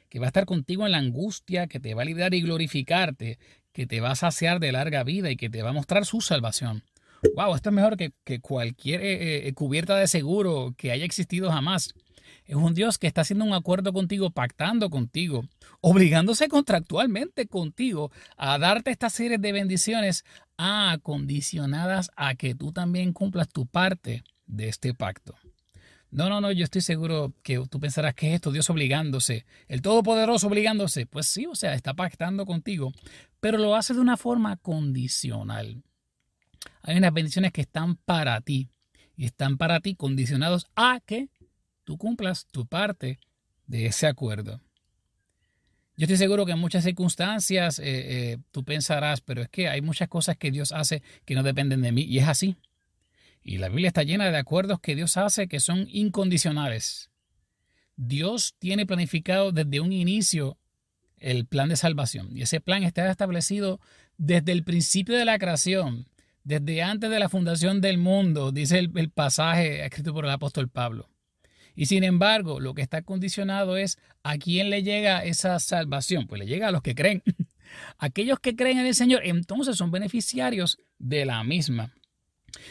que 0.10 0.20
va 0.20 0.28
a 0.28 0.28
estar 0.28 0.46
contigo 0.46 0.86
en 0.86 0.92
la 0.92 1.00
angustia, 1.00 1.66
que 1.66 1.80
te 1.80 1.96
va 1.96 2.04
a 2.04 2.06
librar 2.06 2.36
y 2.36 2.42
glorificarte, 2.42 3.40
que 3.74 3.86
te 3.88 4.00
va 4.00 4.12
a 4.12 4.16
saciar 4.16 4.60
de 4.60 4.72
larga 4.72 5.04
vida 5.04 5.30
y 5.30 5.36
que 5.36 5.50
te 5.50 5.62
va 5.62 5.72
a 5.72 5.74
mostrar 5.74 6.06
su 6.06 6.22
salvación. 6.22 6.84
Wow, 7.36 7.56
esto 7.56 7.70
es 7.70 7.76
mejor 7.76 7.98
que, 7.98 8.14
cualquier 8.42 9.02
eh, 9.02 9.48
eh, 9.48 9.54
cubierta 9.54 9.96
de 9.96 10.08
seguro 10.08 10.74
que 10.78 10.92
haya 10.92 11.06
existido 11.06 11.52
jamás. 11.52 11.94
Es 12.46 12.56
un 12.56 12.74
Dios 12.74 12.98
que 12.98 13.08
está 13.08 13.22
haciendo 13.22 13.46
un 13.46 13.54
acuerdo 13.54 13.94
contigo, 13.94 14.30
pactando 14.30 14.90
contigo, 14.90 15.46
obligándose 15.80 16.50
contractualmente 16.50 17.48
contigo 17.48 18.12
a 18.38 18.58
darte 18.58 18.92
esta 18.92 19.10
serie 19.10 19.38
de 19.38 19.52
bendiciones 19.54 20.26
acondicionadas 20.58 22.12
a 22.16 22.36
que 22.36 22.56
tú 22.56 22.74
también 22.74 23.14
cumplas 23.14 23.50
tu 23.50 23.66
parte 23.66 24.24
de 24.46 24.68
este 24.68 24.94
pacto. 24.94 25.36
No, 26.14 26.30
no, 26.30 26.42
no, 26.42 26.52
yo 26.52 26.64
estoy 26.64 26.82
seguro 26.82 27.34
que 27.42 27.60
tú 27.72 27.80
pensarás 27.80 28.14
que 28.14 28.30
es 28.30 28.36
esto, 28.36 28.52
Dios 28.52 28.70
obligándose, 28.70 29.48
el 29.68 29.82
Todopoderoso 29.82 30.46
obligándose. 30.46 31.08
Pues 31.08 31.26
sí, 31.26 31.48
o 31.48 31.56
sea, 31.56 31.74
está 31.74 31.96
pactando 31.96 32.46
contigo, 32.46 32.94
pero 33.40 33.58
lo 33.58 33.76
hace 33.76 33.96
de 33.96 34.00
una 34.00 34.16
forma 34.16 34.58
condicional. 34.58 35.82
Hay 36.84 36.98
unas 36.98 37.14
bendiciones 37.14 37.52
que 37.52 37.62
están 37.62 37.96
para 37.96 38.40
ti 38.42 38.70
y 39.18 39.26
están 39.26 39.58
para 39.58 39.80
ti 39.80 39.96
condicionados 39.96 40.68
a 40.76 41.00
que 41.04 41.30
tú 41.84 41.98
cumplas 41.98 42.46
tu 42.46 42.68
parte 42.68 43.18
de 43.66 43.88
ese 43.88 44.06
acuerdo. 44.06 44.62
Yo 45.98 46.06
estoy 46.06 46.18
seguro 46.18 46.46
que 46.46 46.52
en 46.52 46.60
muchas 46.60 46.84
circunstancias 46.84 47.80
eh, 47.80 47.84
eh, 47.86 48.38
tú 48.52 48.64
pensarás, 48.64 49.22
pero 49.22 49.42
es 49.42 49.50
que 49.50 49.68
hay 49.68 49.82
muchas 49.82 50.10
cosas 50.10 50.38
que 50.38 50.52
Dios 50.52 50.74
hace 50.74 51.02
que 51.26 51.34
no 51.34 51.42
dependen 51.42 51.82
de 51.82 51.92
mí 51.92 52.04
y 52.04 52.20
es 52.20 52.28
así. 52.28 52.56
Y 53.44 53.58
la 53.58 53.70
Biblia 53.70 53.90
está 53.90 54.04
llena 54.04 54.32
de 54.32 54.38
acuerdos 54.38 54.80
que 54.80 54.96
Dios 54.96 55.18
hace 55.18 55.48
que 55.48 55.60
son 55.60 55.88
incondicionales. 55.90 57.10
Dios 57.96 58.56
tiene 58.58 58.86
planificado 58.86 59.52
desde 59.52 59.80
un 59.80 59.92
inicio 59.92 60.58
el 61.18 61.46
plan 61.46 61.70
de 61.70 61.78
salvación 61.78 62.36
y 62.36 62.42
ese 62.42 62.60
plan 62.60 62.84
está 62.84 63.10
establecido 63.10 63.80
desde 64.18 64.52
el 64.52 64.64
principio 64.64 65.18
de 65.18 65.26
la 65.26 65.40
creación, 65.40 66.08
desde 66.44 66.84
antes 66.84 67.10
de 67.10 67.20
la 67.20 67.30
fundación 67.30 67.82
del 67.82 67.98
mundo, 67.98 68.52
dice 68.52 68.80
el, 68.80 69.10
pasaje 69.10 69.86
escrito 69.86 70.14
por 70.14 70.26
el 70.26 70.32
apóstol 70.32 70.70
Pablo. 70.70 71.10
Y 71.76 71.88
sin 71.88 72.04
embargo, 72.04 72.60
lo 72.60 72.74
que 72.74 72.82
está 72.82 73.02
condicionado 73.02 73.78
es 73.78 73.98
a 74.22 74.38
quién 74.38 74.70
le 74.70 74.84
llega 74.84 75.24
esa 75.24 75.60
salvación. 75.60 76.28
Pues 76.28 76.40
le 76.40 76.46
llega 76.46 76.68
a 76.68 76.72
los 76.72 76.84
que 76.84 76.94
creen. 76.94 77.24
Aquellos 77.98 78.40
que 78.40 78.56
creen 78.56 78.78
en 78.78 78.86
el 78.86 78.94
Señor, 78.94 79.22
entonces 79.24 79.78
son 79.78 79.90
beneficiarios 79.90 80.78
de 81.00 81.26
la 81.26 81.44
misma. 81.44 81.94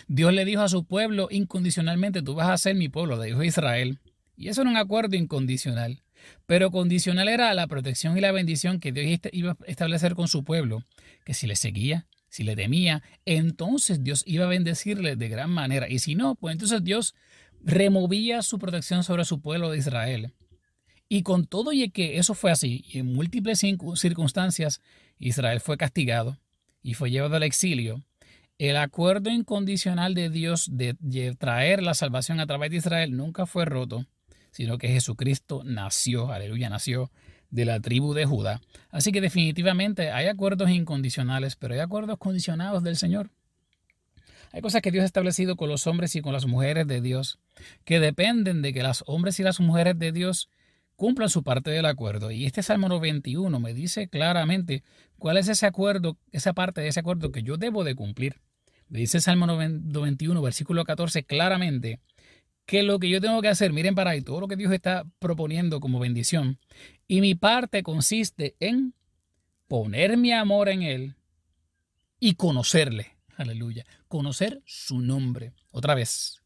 Dios 0.09 0.33
le 0.33 0.45
dijo 0.45 0.62
a 0.62 0.69
su 0.69 0.85
pueblo 0.85 1.29
incondicionalmente, 1.31 2.23
tú 2.23 2.35
vas 2.35 2.49
a 2.49 2.59
ser 2.59 2.75
mi 2.75 2.89
pueblo, 2.89 3.17
le 3.17 3.27
dijo 3.27 3.43
Israel. 3.43 3.99
Y 4.37 4.49
eso 4.49 4.62
era 4.62 4.71
un 4.71 4.77
acuerdo 4.77 5.17
incondicional. 5.17 6.03
Pero 6.47 6.71
condicional 6.71 7.29
era 7.29 7.53
la 7.55 7.67
protección 7.67 8.17
y 8.17 8.21
la 8.21 8.33
bendición 8.33 8.81
que 8.81 8.93
Dios 8.93 9.21
iba 9.33 9.53
a 9.53 9.57
establecer 9.67 10.15
con 10.15 10.29
su 10.29 10.45
pueblo, 10.45 10.85
que 11.25 11.35
si 11.35 11.47
le 11.47 11.57
seguía, 11.57 12.07
si 12.29 12.45
le 12.45 12.57
temía, 12.57 13.03
entonces 13.25 14.03
Dios 14.03 14.23
iba 14.27 14.45
a 14.45 14.49
bendecirle 14.49 15.17
de 15.17 15.29
gran 15.29 15.51
manera. 15.51 15.89
Y 15.89 15.99
si 15.99 16.15
no, 16.15 16.35
pues 16.35 16.53
entonces 16.53 16.83
Dios 16.83 17.15
removía 17.61 18.43
su 18.43 18.59
protección 18.59 19.05
sobre 19.05 19.25
su 19.25 19.41
pueblo 19.41 19.71
de 19.71 19.79
Israel. 19.79 20.33
Y 21.09 21.23
con 21.23 21.47
todo 21.47 21.73
y 21.73 21.91
que 21.91 22.19
eso 22.19 22.35
fue 22.35 22.51
así, 22.51 22.85
y 22.89 22.99
en 23.01 23.12
múltiples 23.12 23.61
circunstancias, 23.97 24.81
Israel 25.19 25.61
fue 25.61 25.77
castigado 25.77 26.39
y 26.83 26.95
fue 26.95 27.11
llevado 27.11 27.37
al 27.37 27.43
exilio, 27.43 28.03
el 28.69 28.76
acuerdo 28.76 29.28
incondicional 29.28 30.14
de 30.14 30.31
Dios 30.31 30.69
de 30.71 31.35
traer 31.37 31.83
la 31.83 31.95
salvación 31.95 32.38
a 32.38 32.47
través 32.47 32.71
de 32.71 32.76
Israel 32.76 33.16
nunca 33.16 33.45
fue 33.45 33.64
roto, 33.64 34.07
sino 34.52 34.78
que 34.78 34.87
Jesucristo 34.87 35.62
nació, 35.64 36.31
aleluya, 36.31 36.71
nació 36.71 37.11
de 37.50 37.64
la 37.64 37.81
tribu 37.81 38.14
de 38.14 38.25
Judá. 38.25 38.61
Así 38.90 39.11
que 39.11 39.21
definitivamente 39.21 40.12
hay 40.12 40.28
acuerdos 40.28 40.71
incondicionales, 40.71 41.57
pero 41.57 41.75
hay 41.75 41.81
acuerdos 41.81 42.19
condicionados 42.19 42.85
del 42.85 42.97
Señor. 42.97 43.31
Hay 44.52 44.61
cosas 44.61 44.81
que 44.81 44.92
Dios 44.92 45.02
ha 45.02 45.07
establecido 45.07 45.57
con 45.57 45.69
los 45.69 45.88
hombres 45.88 46.14
y 46.14 46.21
con 46.21 46.33
las 46.33 46.47
mujeres 46.47 46.87
de 46.87 47.00
Dios, 47.00 47.40
que 47.85 47.99
dependen 47.99 48.62
de 48.62 48.73
que 48.73 48.85
los 48.85 49.02
hombres 49.09 49.40
y 49.40 49.42
las 49.42 49.59
mujeres 49.59 49.99
de 49.99 50.12
Dios 50.12 50.49
cumplan 50.95 51.31
su 51.31 51.42
parte 51.42 51.73
del 51.73 51.87
acuerdo. 51.87 52.31
Y 52.31 52.47
este 52.47 52.62
Salmo 52.62 52.88
91 52.88 53.59
me 53.59 53.75
dice 53.75 54.07
claramente 54.07 54.85
cuál 55.19 55.37
es 55.37 55.49
ese 55.49 55.66
acuerdo, 55.66 56.16
esa 56.31 56.52
parte 56.52 56.81
de 56.81 56.87
ese 56.87 57.00
acuerdo 57.00 57.33
que 57.33 57.42
yo 57.42 57.57
debo 57.57 57.83
de 57.83 57.97
cumplir. 57.97 58.40
Me 58.92 58.99
dice 58.99 59.22
Salmo 59.22 59.46
91, 59.46 60.42
versículo 60.42 60.84
14, 60.84 61.25
claramente 61.25 61.99
que 62.66 62.82
lo 62.82 62.99
que 62.99 63.08
yo 63.08 63.22
tengo 63.22 63.40
que 63.40 63.49
hacer, 63.49 63.72
miren 63.72 63.94
para 63.94 64.11
ahí, 64.11 64.20
todo 64.20 64.38
lo 64.38 64.49
que 64.49 64.56
Dios 64.56 64.70
está 64.70 65.04
proponiendo 65.18 65.80
como 65.80 65.99
bendición, 65.99 66.58
y 67.08 67.22
mi 67.22 67.34
parte 67.34 67.82
consiste 67.82 68.54
en 68.61 68.92
poner 69.66 70.18
mi 70.18 70.32
amor 70.32 70.68
en 70.68 70.82
Él 70.82 71.16
y 72.20 72.34
conocerle. 72.34 73.16
Aleluya. 73.38 73.87
Conocer 74.08 74.61
su 74.66 75.00
nombre. 75.00 75.54
Otra 75.70 75.94
vez. 75.94 76.42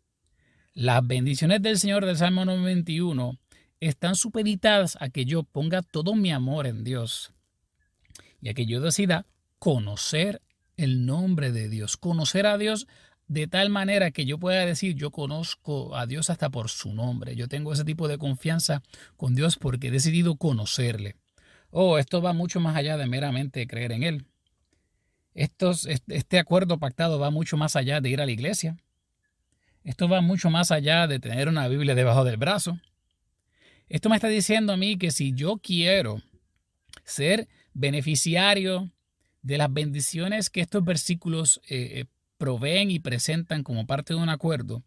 Las 0.72 1.04
bendiciones 1.04 1.60
del 1.62 1.80
Señor 1.80 2.06
del 2.06 2.16
Salmo 2.16 2.44
91 2.44 3.40
están 3.80 4.14
supeditadas 4.14 4.96
a 5.00 5.08
que 5.08 5.24
yo 5.24 5.42
ponga 5.42 5.82
todo 5.82 6.14
mi 6.14 6.30
amor 6.30 6.68
en 6.68 6.84
Dios 6.84 7.32
y 8.40 8.50
a 8.50 8.54
que 8.54 8.66
yo 8.66 8.80
decida 8.80 9.26
conocer 9.58 10.42
el 10.76 11.06
nombre 11.06 11.52
de 11.52 11.68
Dios, 11.68 11.96
conocer 11.96 12.46
a 12.46 12.58
Dios 12.58 12.86
de 13.28 13.48
tal 13.48 13.70
manera 13.70 14.12
que 14.12 14.24
yo 14.24 14.38
pueda 14.38 14.64
decir 14.64 14.94
yo 14.94 15.10
conozco 15.10 15.96
a 15.96 16.06
Dios 16.06 16.30
hasta 16.30 16.50
por 16.50 16.68
su 16.68 16.94
nombre. 16.94 17.34
Yo 17.34 17.48
tengo 17.48 17.72
ese 17.72 17.84
tipo 17.84 18.06
de 18.08 18.18
confianza 18.18 18.82
con 19.16 19.34
Dios 19.34 19.56
porque 19.56 19.88
he 19.88 19.90
decidido 19.90 20.36
conocerle. 20.36 21.16
Oh, 21.70 21.98
esto 21.98 22.22
va 22.22 22.32
mucho 22.32 22.60
más 22.60 22.76
allá 22.76 22.96
de 22.96 23.06
meramente 23.06 23.66
creer 23.66 23.92
en 23.92 24.02
Él 24.04 24.26
este 25.36 26.38
acuerdo 26.38 26.78
pactado 26.78 27.18
va 27.18 27.30
mucho 27.30 27.56
más 27.56 27.76
allá 27.76 28.00
de 28.00 28.08
ir 28.08 28.20
a 28.20 28.26
la 28.26 28.32
iglesia. 28.32 28.76
Esto 29.84 30.08
va 30.08 30.20
mucho 30.20 30.50
más 30.50 30.70
allá 30.70 31.06
de 31.06 31.20
tener 31.20 31.48
una 31.48 31.68
Biblia 31.68 31.94
debajo 31.94 32.24
del 32.24 32.38
brazo. 32.38 32.80
Esto 33.88 34.08
me 34.08 34.16
está 34.16 34.28
diciendo 34.28 34.72
a 34.72 34.76
mí 34.76 34.96
que 34.96 35.10
si 35.10 35.32
yo 35.32 35.58
quiero 35.58 36.22
ser 37.04 37.48
beneficiario 37.72 38.90
de 39.46 39.58
las 39.58 39.72
bendiciones 39.72 40.50
que 40.50 40.60
estos 40.60 40.84
versículos 40.84 41.60
eh, 41.68 42.00
eh, 42.00 42.04
proveen 42.36 42.90
y 42.90 42.98
presentan 42.98 43.62
como 43.62 43.86
parte 43.86 44.12
de 44.12 44.20
un 44.20 44.28
acuerdo, 44.28 44.82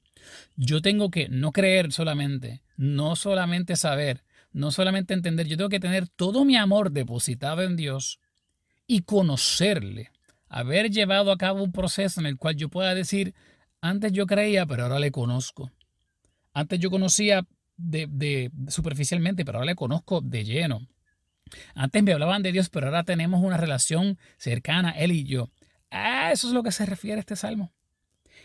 yo 0.58 0.82
tengo 0.82 1.10
que 1.10 1.30
no 1.30 1.52
creer 1.52 1.94
solamente, 1.94 2.62
no 2.76 3.16
solamente 3.16 3.78
saber, 3.78 4.24
no 4.52 4.72
solamente 4.72 5.14
entender, 5.14 5.48
yo 5.48 5.56
tengo 5.56 5.70
que 5.70 5.80
tener 5.80 6.10
todo 6.10 6.44
mi 6.44 6.58
amor 6.58 6.92
depositado 6.92 7.64
en 7.64 7.78
Dios 7.78 8.20
y 8.86 9.04
conocerle 9.04 10.12
haber 10.50 10.90
llevado 10.90 11.32
a 11.32 11.38
cabo 11.38 11.64
un 11.64 11.72
proceso 11.72 12.20
en 12.20 12.26
el 12.26 12.38
cual 12.38 12.56
yo 12.56 12.70
pueda 12.70 12.94
decir, 12.94 13.34
antes 13.82 14.12
yo 14.12 14.26
creía, 14.26 14.66
pero 14.66 14.84
ahora 14.84 15.00
le 15.00 15.12
conozco. 15.12 15.72
Antes 16.54 16.80
yo 16.80 16.90
conocía 16.90 17.46
de, 17.78 18.52
superficialmente, 18.68 19.46
pero 19.46 19.60
ahora 19.60 19.68
le 19.72 19.76
conozco 19.76 20.20
de 20.22 20.44
lleno. 20.44 20.88
Antes 21.76 22.04
me 22.04 22.14
hablaban 22.14 22.44
de 22.44 22.52
Dios, 22.52 22.70
pero 22.70 22.88
ahora 22.88 23.04
tenemos 23.04 23.42
una 23.44 23.58
relación 23.58 24.18
cercana, 24.38 24.92
Él 24.92 25.12
y 25.12 25.24
yo. 25.24 25.50
A 25.92 26.32
eso 26.32 26.48
es 26.48 26.54
lo 26.54 26.64
que 26.64 26.72
se 26.72 26.86
refiere 26.86 27.20
este 27.20 27.36
salmo. 27.36 27.72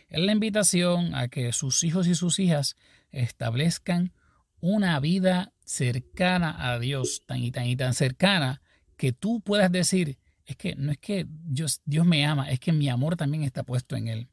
Es 0.09 0.21
la 0.21 0.33
invitación 0.33 1.15
a 1.15 1.29
que 1.29 1.53
sus 1.53 1.83
hijos 1.85 2.07
y 2.07 2.15
sus 2.15 2.39
hijas 2.39 2.77
establezcan 3.11 4.13
una 4.61 4.99
vida 5.01 5.53
cercana 5.65 6.73
a 6.73 6.79
Dios, 6.79 7.23
tan 7.27 7.43
y 7.43 7.51
tan 7.51 7.67
y 7.67 7.77
tan 7.77 7.95
cercana 7.95 8.63
que 8.97 9.13
tú 9.13 9.41
puedas 9.41 9.71
decir, 9.71 10.19
es 10.47 10.57
que 10.57 10.75
no 10.77 10.93
es 10.93 10.99
que 10.99 11.27
Dios, 11.29 11.81
Dios 11.85 12.07
me 12.07 12.25
ama, 12.27 12.51
es 12.51 12.61
que 12.61 12.73
mi 12.73 12.89
amor 12.89 13.17
también 13.17 13.43
está 13.43 13.63
puesto 13.63 13.97
en 13.97 14.09
Él. 14.09 14.29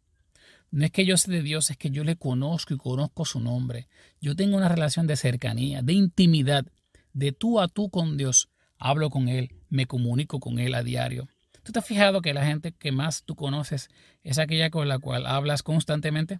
No 0.70 0.86
es 0.86 0.92
que 0.92 1.06
yo 1.06 1.18
sé 1.18 1.32
de 1.32 1.42
Dios, 1.42 1.70
es 1.70 1.78
que 1.78 1.90
yo 1.90 2.04
le 2.04 2.16
conozco 2.16 2.74
y 2.74 2.78
conozco 2.78 3.26
su 3.26 3.42
nombre. 3.42 3.90
Yo 4.22 4.36
tengo 4.36 4.56
una 4.56 4.70
relación 4.70 5.06
de 5.06 5.18
cercanía, 5.18 5.82
de 5.82 5.94
intimidad, 5.94 6.66
de 7.12 7.34
tú 7.34 7.60
a 7.60 7.68
tú 7.68 7.90
con 7.90 8.16
Dios. 8.16 8.50
Hablo 8.84 9.12
con 9.12 9.28
Él, 9.30 9.54
me 9.70 9.86
comunico 9.86 10.40
con 10.40 10.58
Él 10.58 10.74
a 10.74 10.82
diario. 10.82 11.28
¿Tú 11.62 11.72
te 11.72 11.78
has 11.78 11.86
fijado 11.86 12.24
que 12.24 12.34
la 12.34 12.44
gente 12.44 12.72
que 12.72 12.92
más 12.92 13.24
tú 13.24 13.36
conoces 13.36 13.90
es 14.24 14.40
aquella 14.40 14.72
con 14.72 14.88
la 14.88 14.98
cual 14.98 15.28
hablas 15.28 15.62
constantemente? 15.62 16.40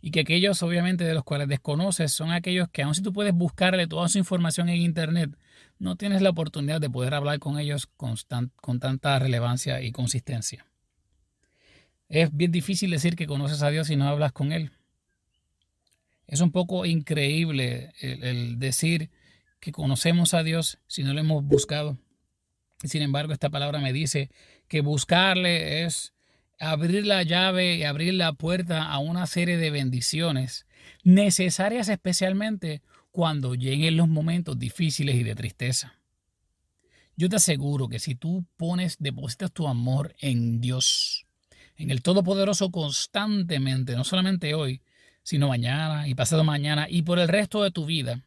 y 0.00 0.10
que 0.12 0.20
aquellos 0.20 0.62
obviamente 0.62 1.02
de 1.02 1.14
los 1.14 1.24
cuales 1.24 1.48
desconoces 1.48 2.12
son 2.12 2.30
aquellos 2.30 2.68
que 2.68 2.82
aun 2.82 2.94
si 2.94 3.02
tú 3.02 3.12
puedes 3.12 3.34
buscarle 3.34 3.88
toda 3.88 4.08
su 4.08 4.18
información 4.18 4.68
en 4.68 4.76
internet, 4.76 5.36
no 5.80 5.96
tienes 5.96 6.22
la 6.22 6.30
oportunidad 6.30 6.80
de 6.80 6.88
poder 6.88 7.14
hablar 7.14 7.40
con 7.40 7.58
ellos 7.58 7.88
con, 7.96 8.14
con 8.60 8.78
tanta 8.78 9.18
relevancia 9.18 9.82
y 9.82 9.90
consistencia. 9.90 10.66
Es 12.08 12.32
bien 12.32 12.52
difícil 12.52 12.90
decir 12.90 13.16
que 13.16 13.26
conoces 13.26 13.62
a 13.62 13.70
Dios 13.70 13.88
si 13.88 13.96
no 13.96 14.08
hablas 14.08 14.30
con 14.30 14.52
Él. 14.52 14.70
Es 16.28 16.42
un 16.42 16.52
poco 16.52 16.86
increíble 16.86 17.92
el 18.00 18.60
decir 18.60 19.10
que 19.60 19.72
conocemos 19.72 20.34
a 20.34 20.42
Dios 20.42 20.78
si 20.86 21.02
no 21.02 21.12
lo 21.12 21.20
hemos 21.20 21.44
buscado. 21.44 21.98
Sin 22.84 23.02
embargo, 23.02 23.32
esta 23.32 23.50
palabra 23.50 23.80
me 23.80 23.92
dice 23.92 24.30
que 24.68 24.80
buscarle 24.80 25.84
es 25.84 26.14
abrir 26.60 27.06
la 27.06 27.22
llave 27.22 27.76
y 27.76 27.84
abrir 27.84 28.14
la 28.14 28.32
puerta 28.32 28.84
a 28.84 28.98
una 28.98 29.26
serie 29.26 29.56
de 29.56 29.70
bendiciones 29.70 30.66
necesarias 31.02 31.88
especialmente 31.88 32.82
cuando 33.10 33.54
lleguen 33.54 33.96
los 33.96 34.08
momentos 34.08 34.58
difíciles 34.58 35.16
y 35.16 35.22
de 35.22 35.34
tristeza. 35.34 35.94
Yo 37.16 37.28
te 37.28 37.36
aseguro 37.36 37.88
que 37.88 37.98
si 37.98 38.14
tú 38.14 38.44
pones, 38.56 38.96
depositas 39.00 39.50
tu 39.50 39.66
amor 39.66 40.14
en 40.20 40.60
Dios, 40.60 41.26
en 41.76 41.90
el 41.90 42.02
Todopoderoso 42.02 42.70
constantemente, 42.70 43.96
no 43.96 44.04
solamente 44.04 44.54
hoy, 44.54 44.82
sino 45.24 45.48
mañana 45.48 46.06
y 46.06 46.14
pasado 46.14 46.44
mañana 46.44 46.86
y 46.88 47.02
por 47.02 47.18
el 47.18 47.28
resto 47.28 47.62
de 47.62 47.72
tu 47.72 47.86
vida, 47.86 48.22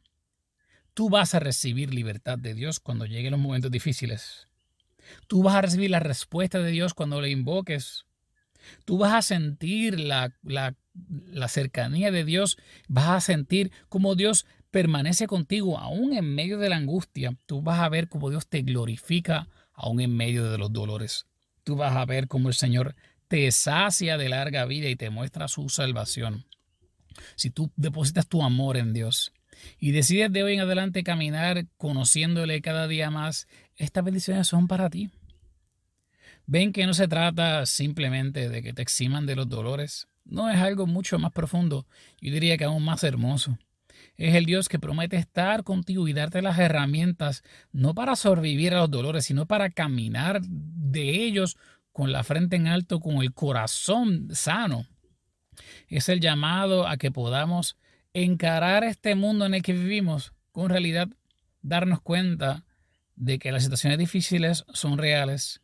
tú 0.94 1.10
vas 1.10 1.36
a 1.36 1.40
recibir 1.40 1.94
libertad 1.94 2.38
de 2.38 2.54
Dios 2.54 2.80
cuando 2.80 3.06
lleguen 3.06 3.32
los 3.32 3.40
momentos 3.40 3.72
difíciles. 3.72 4.48
Tú 5.28 5.44
vas 5.44 5.56
a 5.56 5.62
recibir 5.62 5.90
la 5.90 6.00
respuesta 6.00 6.60
de 6.60 6.72
Dios 6.72 6.94
cuando 6.94 7.22
le 7.22 7.30
invoques 7.30 8.06
Tú 8.86 8.98
vas 8.98 9.14
a 9.14 9.22
sentir 9.22 10.00
la, 10.00 10.34
cercanía 11.48 12.12
de 12.12 12.24
Dios, 12.24 12.58
vas 12.88 13.10
a 13.10 13.22
sentir 13.22 13.72
cómo 13.90 14.16
Dios 14.16 14.46
permanece 14.72 15.28
contigo 15.28 15.78
aún 15.78 16.14
en 16.14 16.34
medio 16.34 16.58
de 16.58 16.70
la 16.70 16.78
angustia. 16.78 17.36
Tú 17.46 17.62
vas 17.62 17.80
a 17.80 17.90
ver 17.90 18.08
cómo 18.08 18.30
Dios 18.30 18.48
te 18.48 18.62
glorifica 18.62 19.48
aún 19.74 20.00
en 20.00 20.16
medio 20.16 20.50
de 20.50 20.58
los 20.58 20.72
dolores. 20.72 21.26
Tú 21.64 21.76
vas 21.76 21.96
a 21.96 22.06
ver 22.06 22.28
cómo 22.28 22.50
el 22.50 22.56
Señor 22.56 22.96
te 23.28 23.52
sacia 23.52 24.18
de 24.18 24.30
larga 24.30 24.66
vida 24.66 24.90
y 24.90 24.96
te 24.96 25.10
muestra 25.10 25.48
su 25.48 25.70
salvación. 25.70 26.46
Si 27.36 27.50
tú 27.50 27.72
depositas 27.76 28.28
tu 28.28 28.42
amor 28.42 28.78
en 28.78 28.94
Dios, 28.94 29.32
y 29.80 29.92
decides 29.92 30.32
de 30.32 30.44
hoy 30.44 30.54
en 30.54 30.62
adelante 30.62 31.04
caminar 31.04 31.66
conociéndole 31.78 32.62
cada 32.62 32.88
día 32.88 33.10
más, 33.10 33.48
estas 33.76 34.04
bendiciones 34.04 34.48
son 34.48 34.68
para 34.68 34.90
ti. 34.90 35.10
Ven 36.46 36.74
que 36.74 36.86
no 36.86 36.94
se 36.94 37.08
trata 37.08 37.66
simplemente 37.66 38.50
de 38.50 38.62
que 38.62 38.74
te 38.74 38.82
eximan 38.82 39.26
de 39.26 39.36
los 39.36 39.48
dolores, 39.48 40.08
no 40.26 40.50
es 40.50 40.58
algo 40.58 40.86
mucho 40.88 41.18
más 41.20 41.32
profundo, 41.32 41.86
yo 42.20 42.32
diría 42.32 42.58
que 42.58 42.66
aún 42.66 42.84
más 42.84 43.04
hermoso. 43.04 43.58
Es 44.18 44.36
el 44.36 44.46
Dios 44.46 44.70
que 44.70 44.80
promete 44.80 45.18
estar 45.18 45.64
contigo 45.64 46.08
y 46.08 46.14
darte 46.14 46.42
las 46.42 46.60
herramientas, 46.60 47.44
no 47.72 47.94
para 47.94 48.16
sobrevivir 48.16 48.74
a 48.74 48.82
los 48.82 48.92
dolores, 48.92 49.26
sino 49.26 49.46
para 49.46 49.70
caminar 49.70 50.42
de 50.42 51.24
ellos 51.24 51.58
con 51.92 52.12
la 52.12 52.24
frente 52.24 52.56
en 52.56 52.68
alto, 52.68 53.00
con 53.00 53.22
el 53.22 53.34
corazón 53.34 54.30
sano. 54.32 54.86
Es 55.88 56.10
el 56.10 56.20
llamado 56.20 56.88
a 56.88 56.98
que 56.98 57.12
podamos 57.12 57.78
encarar 58.14 58.84
este 58.84 59.16
mundo 59.16 59.46
en 59.46 59.54
el 59.54 59.62
que 59.62 59.74
vivimos 59.74 60.34
con 60.52 60.70
realidad, 60.70 61.08
darnos 61.62 62.02
cuenta 62.02 62.66
de 63.16 63.40
que 63.40 63.52
las 63.52 63.64
situaciones 63.64 64.00
difíciles 64.00 64.66
son 64.74 64.98
reales, 64.98 65.62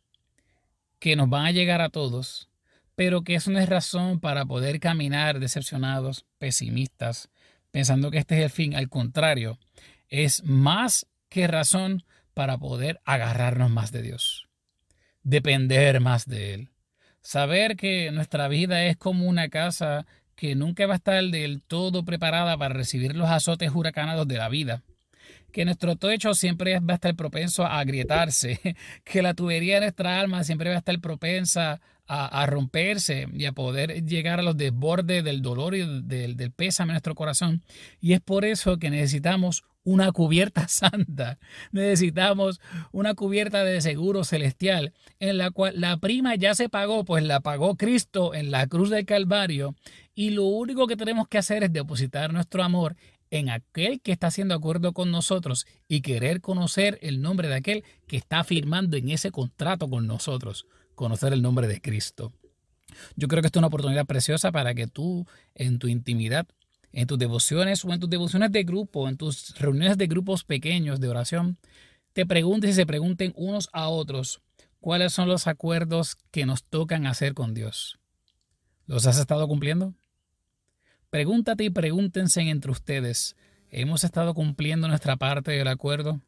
que 0.98 1.16
nos 1.16 1.28
van 1.28 1.46
a 1.46 1.52
llegar 1.52 1.80
a 1.80 1.90
todos, 1.90 2.48
pero 2.94 3.22
que 3.22 3.34
eso 3.34 3.50
no 3.50 3.58
es 3.58 3.68
razón 3.68 4.20
para 4.20 4.46
poder 4.46 4.80
caminar 4.80 5.40
decepcionados, 5.40 6.26
pesimistas, 6.38 7.30
pensando 7.70 8.10
que 8.10 8.18
este 8.18 8.38
es 8.38 8.44
el 8.44 8.50
fin. 8.50 8.74
Al 8.74 8.88
contrario, 8.88 9.58
es 10.08 10.42
más 10.44 11.06
que 11.28 11.46
razón 11.46 12.04
para 12.34 12.58
poder 12.58 13.00
agarrarnos 13.04 13.70
más 13.70 13.92
de 13.92 14.02
Dios, 14.02 14.48
depender 15.22 16.00
más 16.00 16.26
de 16.26 16.54
Él, 16.54 16.70
saber 17.20 17.76
que 17.76 18.10
nuestra 18.10 18.48
vida 18.48 18.84
es 18.84 18.96
como 18.96 19.26
una 19.26 19.48
casa 19.48 20.06
que 20.38 20.54
nunca 20.54 20.86
va 20.86 20.94
a 20.94 20.96
estar 20.98 21.22
del 21.24 21.62
todo 21.62 22.04
preparada 22.04 22.56
para 22.56 22.72
recibir 22.72 23.16
los 23.16 23.28
azotes 23.28 23.72
huracanados 23.74 24.28
de 24.28 24.38
la 24.38 24.48
vida, 24.48 24.84
que 25.50 25.64
nuestro 25.64 25.96
techo 25.96 26.32
siempre 26.32 26.78
va 26.78 26.92
a 26.92 26.94
estar 26.94 27.16
propenso 27.16 27.66
a 27.66 27.80
agrietarse, 27.80 28.60
que 29.04 29.20
la 29.20 29.34
tubería 29.34 29.74
de 29.74 29.80
nuestra 29.80 30.20
alma 30.20 30.44
siempre 30.44 30.70
va 30.70 30.76
a 30.76 30.78
estar 30.78 30.98
propensa 31.00 31.80
a, 32.06 32.46
romperse 32.46 33.26
y 33.34 33.44
a 33.46 33.52
poder 33.52 34.06
llegar 34.06 34.38
a 34.38 34.42
los 34.42 34.56
desbordes 34.56 35.22
del 35.24 35.42
dolor 35.42 35.74
y 35.74 35.80
del, 35.80 36.36
del 36.36 36.52
pésame 36.52 36.92
en 36.92 36.94
nuestro 36.94 37.14
corazón. 37.14 37.62
Y 38.00 38.12
es 38.12 38.20
por 38.20 38.46
eso 38.46 38.78
que 38.78 38.88
necesitamos 38.88 39.64
una 39.88 40.12
cubierta 40.12 40.68
santa. 40.68 41.38
Necesitamos 41.72 42.60
una 42.92 43.14
cubierta 43.14 43.64
de 43.64 43.80
seguro 43.80 44.22
celestial 44.24 44.92
en 45.18 45.38
la 45.38 45.50
cual 45.50 45.80
la 45.80 45.96
prima 45.96 46.34
ya 46.34 46.54
se 46.54 46.68
pagó, 46.68 47.04
pues 47.04 47.24
la 47.24 47.40
pagó 47.40 47.76
Cristo 47.76 48.34
en 48.34 48.50
la 48.50 48.66
cruz 48.66 48.90
del 48.90 49.06
Calvario. 49.06 49.74
Y 50.14 50.30
lo 50.30 50.44
único 50.44 50.86
que 50.86 50.96
tenemos 50.96 51.26
que 51.28 51.38
hacer 51.38 51.64
es 51.64 51.72
depositar 51.72 52.32
nuestro 52.32 52.62
amor 52.62 52.96
en 53.30 53.48
aquel 53.48 54.00
que 54.00 54.12
está 54.12 54.28
haciendo 54.28 54.54
acuerdo 54.54 54.92
con 54.92 55.10
nosotros 55.10 55.66
y 55.86 56.02
querer 56.02 56.40
conocer 56.40 56.98
el 57.02 57.22
nombre 57.22 57.48
de 57.48 57.54
aquel 57.54 57.84
que 58.06 58.16
está 58.16 58.44
firmando 58.44 58.96
en 58.96 59.10
ese 59.10 59.30
contrato 59.30 59.88
con 59.88 60.06
nosotros, 60.06 60.66
conocer 60.94 61.32
el 61.32 61.42
nombre 61.42 61.66
de 61.66 61.80
Cristo. 61.80 62.32
Yo 63.16 63.28
creo 63.28 63.42
que 63.42 63.46
esta 63.46 63.58
es 63.58 63.60
una 63.60 63.68
oportunidad 63.68 64.06
preciosa 64.06 64.50
para 64.50 64.74
que 64.74 64.86
tú 64.86 65.26
en 65.54 65.78
tu 65.78 65.88
intimidad, 65.88 66.46
en 66.92 67.06
tus 67.06 67.18
devociones 67.18 67.84
o 67.84 67.92
en 67.92 68.00
tus 68.00 68.10
devociones 68.10 68.52
de 68.52 68.64
grupo, 68.64 69.08
en 69.08 69.16
tus 69.16 69.58
reuniones 69.58 69.98
de 69.98 70.06
grupos 70.06 70.44
pequeños 70.44 71.00
de 71.00 71.08
oración, 71.08 71.58
te 72.12 72.26
preguntes 72.26 72.70
y 72.70 72.74
se 72.74 72.86
pregunten 72.86 73.32
unos 73.36 73.68
a 73.72 73.88
otros 73.88 74.40
cuáles 74.80 75.12
son 75.12 75.28
los 75.28 75.46
acuerdos 75.46 76.16
que 76.30 76.46
nos 76.46 76.64
tocan 76.64 77.06
hacer 77.06 77.34
con 77.34 77.54
Dios. 77.54 77.98
¿Los 78.86 79.06
has 79.06 79.18
estado 79.18 79.46
cumpliendo? 79.46 79.94
Pregúntate 81.10 81.64
y 81.64 81.70
pregúntense 81.70 82.40
entre 82.42 82.70
ustedes, 82.70 83.36
¿hemos 83.70 84.04
estado 84.04 84.34
cumpliendo 84.34 84.88
nuestra 84.88 85.16
parte 85.16 85.52
del 85.52 85.68
acuerdo? 85.68 86.20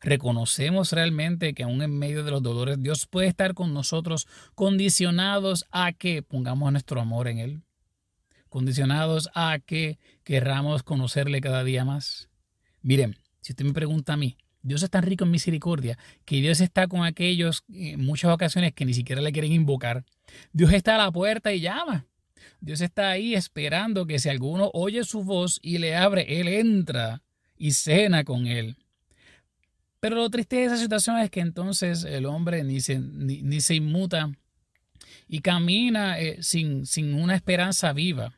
¿Reconocemos 0.00 0.92
realmente 0.92 1.54
que 1.54 1.62
aún 1.62 1.80
en 1.80 1.98
medio 1.98 2.24
de 2.24 2.30
los 2.30 2.42
dolores 2.42 2.80
Dios 2.82 3.06
puede 3.06 3.26
estar 3.26 3.54
con 3.54 3.72
nosotros 3.72 4.28
condicionados 4.54 5.64
a 5.70 5.92
que 5.92 6.22
pongamos 6.22 6.70
nuestro 6.70 7.00
amor 7.00 7.26
en 7.26 7.38
Él? 7.38 7.63
¿Condicionados 8.54 9.30
a 9.34 9.58
que 9.58 9.98
querramos 10.22 10.84
conocerle 10.84 11.40
cada 11.40 11.64
día 11.64 11.84
más? 11.84 12.28
Miren, 12.82 13.16
si 13.40 13.50
usted 13.50 13.64
me 13.64 13.72
pregunta 13.72 14.12
a 14.12 14.16
mí, 14.16 14.36
Dios 14.62 14.84
es 14.84 14.90
tan 14.90 15.02
rico 15.02 15.24
en 15.24 15.32
misericordia 15.32 15.98
que 16.24 16.36
Dios 16.36 16.60
está 16.60 16.86
con 16.86 17.02
aquellos 17.02 17.64
en 17.68 18.04
muchas 18.04 18.30
ocasiones 18.30 18.72
que 18.72 18.84
ni 18.84 18.94
siquiera 18.94 19.20
le 19.22 19.32
quieren 19.32 19.50
invocar. 19.50 20.04
Dios 20.52 20.72
está 20.72 20.94
a 20.94 20.98
la 20.98 21.10
puerta 21.10 21.52
y 21.52 21.62
llama. 21.62 22.06
Dios 22.60 22.80
está 22.80 23.10
ahí 23.10 23.34
esperando 23.34 24.06
que 24.06 24.20
si 24.20 24.28
alguno 24.28 24.70
oye 24.72 25.02
su 25.02 25.24
voz 25.24 25.58
y 25.60 25.78
le 25.78 25.96
abre, 25.96 26.40
Él 26.40 26.46
entra 26.46 27.22
y 27.58 27.72
cena 27.72 28.22
con 28.22 28.46
Él. 28.46 28.76
Pero 29.98 30.14
lo 30.14 30.30
triste 30.30 30.54
de 30.54 30.66
esa 30.66 30.76
situación 30.76 31.18
es 31.18 31.28
que 31.28 31.40
entonces 31.40 32.04
el 32.04 32.24
hombre 32.24 32.62
ni 32.62 32.78
se, 32.78 33.00
ni, 33.00 33.60
se 33.60 33.74
inmuta 33.74 34.30
y 35.26 35.40
camina 35.40 36.20
eh, 36.20 36.40
sin, 36.40 36.86
sin 36.86 37.14
una 37.14 37.34
esperanza 37.34 37.92
viva. 37.92 38.32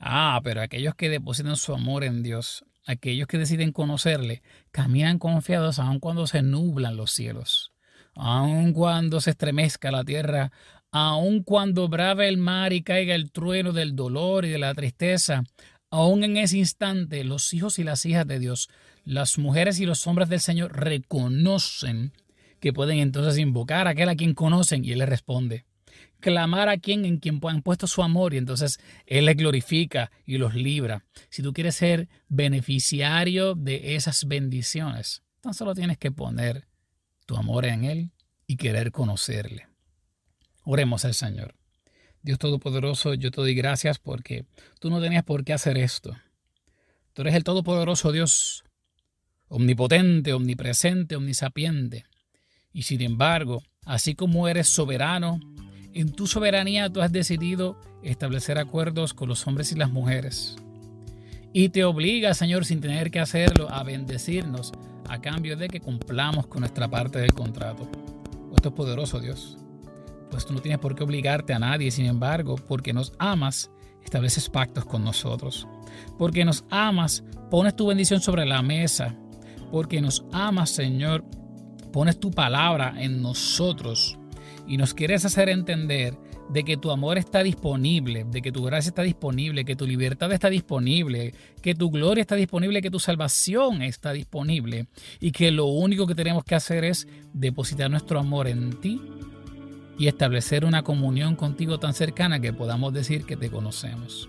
Ah, 0.00 0.40
pero 0.42 0.62
aquellos 0.62 0.94
que 0.94 1.08
depositan 1.08 1.56
su 1.56 1.72
amor 1.72 2.02
en 2.02 2.22
Dios, 2.22 2.64
aquellos 2.86 3.28
que 3.28 3.38
deciden 3.38 3.70
conocerle, 3.70 4.42
caminan 4.72 5.18
confiados 5.18 5.78
aun 5.78 6.00
cuando 6.00 6.26
se 6.26 6.42
nublan 6.42 6.96
los 6.96 7.12
cielos, 7.12 7.72
aun 8.14 8.72
cuando 8.72 9.20
se 9.20 9.30
estremezca 9.30 9.92
la 9.92 10.02
tierra 10.02 10.50
aun 10.92 11.42
cuando 11.42 11.88
brave 11.88 12.28
el 12.28 12.36
mar 12.36 12.72
y 12.72 12.82
caiga 12.82 13.14
el 13.14 13.30
trueno 13.30 13.72
del 13.72 13.94
dolor 13.94 14.44
y 14.44 14.48
de 14.48 14.58
la 14.58 14.74
tristeza, 14.74 15.44
aun 15.90 16.24
en 16.24 16.36
ese 16.36 16.58
instante 16.58 17.24
los 17.24 17.52
hijos 17.54 17.78
y 17.78 17.84
las 17.84 18.04
hijas 18.06 18.26
de 18.26 18.38
Dios, 18.38 18.68
las 19.04 19.38
mujeres 19.38 19.80
y 19.80 19.86
los 19.86 20.06
hombres 20.06 20.28
del 20.28 20.40
Señor 20.40 20.72
reconocen 20.76 22.12
que 22.60 22.72
pueden 22.72 22.98
entonces 22.98 23.38
invocar 23.38 23.86
a 23.86 23.90
aquel 23.90 24.08
a 24.08 24.16
quien 24.16 24.34
conocen 24.34 24.84
y 24.84 24.92
Él 24.92 24.98
les 24.98 25.08
responde. 25.08 25.64
Clamar 26.20 26.68
a 26.68 26.78
quien 26.78 27.04
en 27.04 27.18
quien 27.18 27.40
han 27.42 27.62
puesto 27.62 27.86
su 27.86 28.02
amor 28.02 28.34
y 28.34 28.38
entonces 28.38 28.78
Él 29.06 29.26
les 29.26 29.36
glorifica 29.36 30.10
y 30.24 30.38
los 30.38 30.54
libra. 30.54 31.04
Si 31.28 31.42
tú 31.42 31.52
quieres 31.52 31.74
ser 31.74 32.08
beneficiario 32.28 33.54
de 33.54 33.96
esas 33.96 34.26
bendiciones, 34.26 35.22
tan 35.40 35.54
solo 35.54 35.74
tienes 35.74 35.98
que 35.98 36.12
poner 36.12 36.66
tu 37.26 37.36
amor 37.36 37.64
en 37.64 37.84
Él 37.84 38.10
y 38.46 38.56
querer 38.56 38.92
conocerle. 38.92 39.68
Oremos 40.64 41.04
al 41.04 41.14
Señor. 41.14 41.54
Dios 42.22 42.38
Todopoderoso, 42.38 43.14
yo 43.14 43.30
te 43.30 43.40
doy 43.40 43.54
gracias 43.54 43.98
porque 43.98 44.44
tú 44.78 44.90
no 44.90 45.00
tenías 45.00 45.24
por 45.24 45.44
qué 45.44 45.52
hacer 45.52 45.78
esto. 45.78 46.16
Tú 47.14 47.22
eres 47.22 47.34
el 47.34 47.44
Todopoderoso 47.44 48.12
Dios, 48.12 48.64
omnipotente, 49.48 50.32
omnipresente, 50.32 51.16
omnisapiente. 51.16 52.04
Y 52.72 52.82
sin 52.82 53.00
embargo, 53.00 53.62
así 53.84 54.14
como 54.14 54.48
eres 54.48 54.68
soberano, 54.68 55.40
en 55.94 56.12
tu 56.12 56.26
soberanía 56.26 56.90
tú 56.90 57.00
has 57.00 57.12
decidido 57.12 57.78
establecer 58.02 58.58
acuerdos 58.58 59.14
con 59.14 59.28
los 59.28 59.46
hombres 59.46 59.72
y 59.72 59.76
las 59.76 59.90
mujeres. 59.90 60.56
Y 61.52 61.70
te 61.70 61.84
obliga, 61.84 62.34
Señor, 62.34 62.64
sin 62.64 62.80
tener 62.80 63.10
que 63.10 63.20
hacerlo, 63.20 63.68
a 63.70 63.82
bendecirnos 63.82 64.72
a 65.08 65.20
cambio 65.20 65.56
de 65.56 65.68
que 65.68 65.80
cumplamos 65.80 66.46
con 66.46 66.60
nuestra 66.60 66.88
parte 66.88 67.18
del 67.18 67.32
contrato. 67.32 67.88
Esto 68.54 68.68
es 68.68 68.74
poderoso, 68.74 69.18
Dios 69.18 69.56
pues 70.30 70.46
tú 70.46 70.54
no 70.54 70.60
tienes 70.60 70.78
por 70.78 70.94
qué 70.94 71.02
obligarte 71.02 71.52
a 71.52 71.58
nadie, 71.58 71.90
sin 71.90 72.06
embargo, 72.06 72.54
porque 72.56 72.92
nos 72.92 73.12
amas, 73.18 73.70
estableces 74.02 74.48
pactos 74.48 74.84
con 74.84 75.04
nosotros. 75.04 75.66
Porque 76.18 76.44
nos 76.44 76.64
amas, 76.70 77.24
pones 77.50 77.74
tu 77.74 77.86
bendición 77.86 78.20
sobre 78.20 78.46
la 78.46 78.62
mesa. 78.62 79.14
Porque 79.70 80.00
nos 80.00 80.24
amas, 80.32 80.70
Señor, 80.70 81.24
pones 81.92 82.18
tu 82.18 82.30
palabra 82.30 82.94
en 82.96 83.20
nosotros 83.20 84.18
y 84.70 84.76
nos 84.76 84.94
quieres 84.94 85.24
hacer 85.24 85.48
entender 85.48 86.16
de 86.48 86.62
que 86.62 86.76
tu 86.76 86.92
amor 86.92 87.18
está 87.18 87.42
disponible, 87.42 88.24
de 88.30 88.40
que 88.40 88.52
tu 88.52 88.62
gracia 88.62 88.90
está 88.90 89.02
disponible, 89.02 89.64
que 89.64 89.74
tu 89.74 89.84
libertad 89.84 90.30
está 90.30 90.48
disponible, 90.48 91.34
que 91.60 91.74
tu 91.74 91.90
gloria 91.90 92.22
está 92.22 92.36
disponible, 92.36 92.80
que 92.80 92.88
tu 92.88 93.00
salvación 93.00 93.82
está 93.82 94.12
disponible 94.12 94.86
y 95.18 95.32
que 95.32 95.50
lo 95.50 95.66
único 95.66 96.06
que 96.06 96.14
tenemos 96.14 96.44
que 96.44 96.54
hacer 96.54 96.84
es 96.84 97.08
depositar 97.32 97.90
nuestro 97.90 98.20
amor 98.20 98.46
en 98.46 98.78
ti 98.80 99.02
y 99.98 100.06
establecer 100.06 100.64
una 100.64 100.84
comunión 100.84 101.34
contigo 101.34 101.80
tan 101.80 101.92
cercana 101.92 102.38
que 102.38 102.52
podamos 102.52 102.92
decir 102.92 103.26
que 103.26 103.36
te 103.36 103.50
conocemos. 103.50 104.28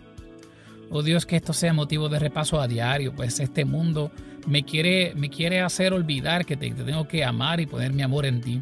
Oh 0.90 1.04
Dios, 1.04 1.28
que 1.28 1.36
esto 1.36 1.54
sea 1.54 1.72
motivo 1.72 2.10
de 2.10 2.18
repaso 2.18 2.60
a 2.60 2.68
diario, 2.68 3.14
pues 3.16 3.40
este 3.40 3.64
mundo 3.64 4.12
me 4.48 4.64
quiere, 4.64 5.14
me 5.14 5.30
quiere 5.30 5.62
hacer 5.62 5.94
olvidar 5.94 6.48
que 6.48 6.58
te, 6.58 6.72
te 6.72 6.84
tengo 6.84 7.08
que 7.08 7.24
amar 7.24 7.60
y 7.60 7.68
poner 7.68 7.94
mi 7.94 8.02
amor 8.02 8.26
en 8.26 8.42
ti. 8.42 8.62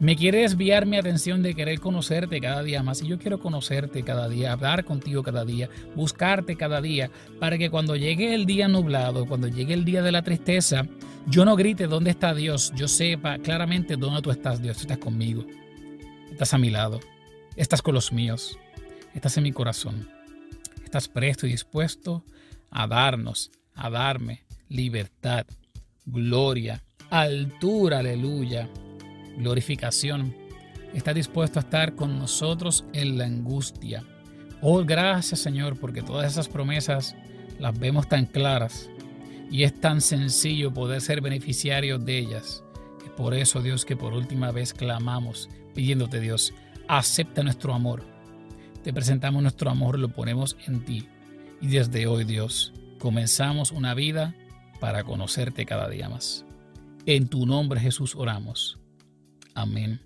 Me 0.00 0.16
quiere 0.16 0.40
desviar 0.40 0.86
mi 0.86 0.96
atención 0.96 1.42
de 1.42 1.54
querer 1.54 1.78
conocerte 1.78 2.40
cada 2.40 2.62
día 2.62 2.82
más. 2.82 3.02
Y 3.02 3.08
yo 3.08 3.18
quiero 3.18 3.38
conocerte 3.38 4.02
cada 4.02 4.30
día, 4.30 4.52
hablar 4.52 4.86
contigo 4.86 5.22
cada 5.22 5.44
día, 5.44 5.68
buscarte 5.94 6.56
cada 6.56 6.80
día, 6.80 7.10
para 7.38 7.58
que 7.58 7.68
cuando 7.68 7.96
llegue 7.96 8.34
el 8.34 8.46
día 8.46 8.66
nublado, 8.66 9.26
cuando 9.26 9.46
llegue 9.46 9.74
el 9.74 9.84
día 9.84 10.00
de 10.00 10.10
la 10.10 10.22
tristeza, 10.22 10.86
yo 11.26 11.44
no 11.44 11.54
grite 11.54 11.86
dónde 11.86 12.10
está 12.10 12.32
Dios, 12.32 12.72
yo 12.74 12.88
sepa 12.88 13.38
claramente 13.38 13.96
dónde 13.96 14.22
tú 14.22 14.30
estás, 14.30 14.62
Dios, 14.62 14.78
tú 14.78 14.82
estás 14.84 14.96
conmigo. 14.98 15.44
Estás 16.30 16.54
a 16.54 16.58
mi 16.58 16.70
lado, 16.70 17.00
estás 17.54 17.82
con 17.82 17.92
los 17.92 18.10
míos, 18.10 18.58
estás 19.14 19.36
en 19.36 19.42
mi 19.42 19.52
corazón, 19.52 20.08
estás 20.82 21.08
presto 21.08 21.46
y 21.46 21.50
dispuesto 21.50 22.24
a 22.70 22.86
darnos, 22.86 23.50
a 23.74 23.90
darme 23.90 24.44
libertad, 24.70 25.44
gloria, 26.06 26.82
altura, 27.10 27.98
aleluya, 27.98 28.66
glorificación. 29.36 30.34
Está 30.94 31.14
dispuesto 31.14 31.58
a 31.58 31.62
estar 31.62 31.94
con 31.94 32.18
nosotros 32.18 32.84
en 32.92 33.18
la 33.18 33.24
angustia. 33.24 34.04
Oh, 34.60 34.84
gracias 34.84 35.40
Señor, 35.40 35.78
porque 35.78 36.02
todas 36.02 36.30
esas 36.32 36.48
promesas 36.48 37.16
las 37.58 37.78
vemos 37.78 38.08
tan 38.08 38.26
claras 38.26 38.90
y 39.50 39.64
es 39.64 39.80
tan 39.80 40.00
sencillo 40.00 40.72
poder 40.72 41.00
ser 41.00 41.20
beneficiarios 41.20 42.04
de 42.04 42.18
ellas. 42.18 42.64
Por 43.16 43.34
eso, 43.34 43.60
Dios, 43.60 43.84
que 43.84 43.96
por 43.96 44.14
última 44.14 44.50
vez 44.50 44.72
clamamos 44.72 45.50
pidiéndote, 45.74 46.20
Dios, 46.20 46.54
acepta 46.88 47.42
nuestro 47.42 47.74
amor. 47.74 48.04
Te 48.82 48.92
presentamos 48.92 49.42
nuestro 49.42 49.70
amor, 49.70 49.98
lo 49.98 50.08
ponemos 50.08 50.56
en 50.66 50.84
ti. 50.84 51.06
Y 51.60 51.68
desde 51.68 52.06
hoy, 52.06 52.24
Dios, 52.24 52.72
comenzamos 52.98 53.72
una 53.72 53.94
vida 53.94 54.34
para 54.80 55.04
conocerte 55.04 55.66
cada 55.66 55.88
día 55.88 56.08
más. 56.08 56.46
En 57.06 57.28
tu 57.28 57.46
nombre, 57.46 57.80
Jesús, 57.80 58.14
oramos. 58.16 58.79
Amin. 59.56 59.98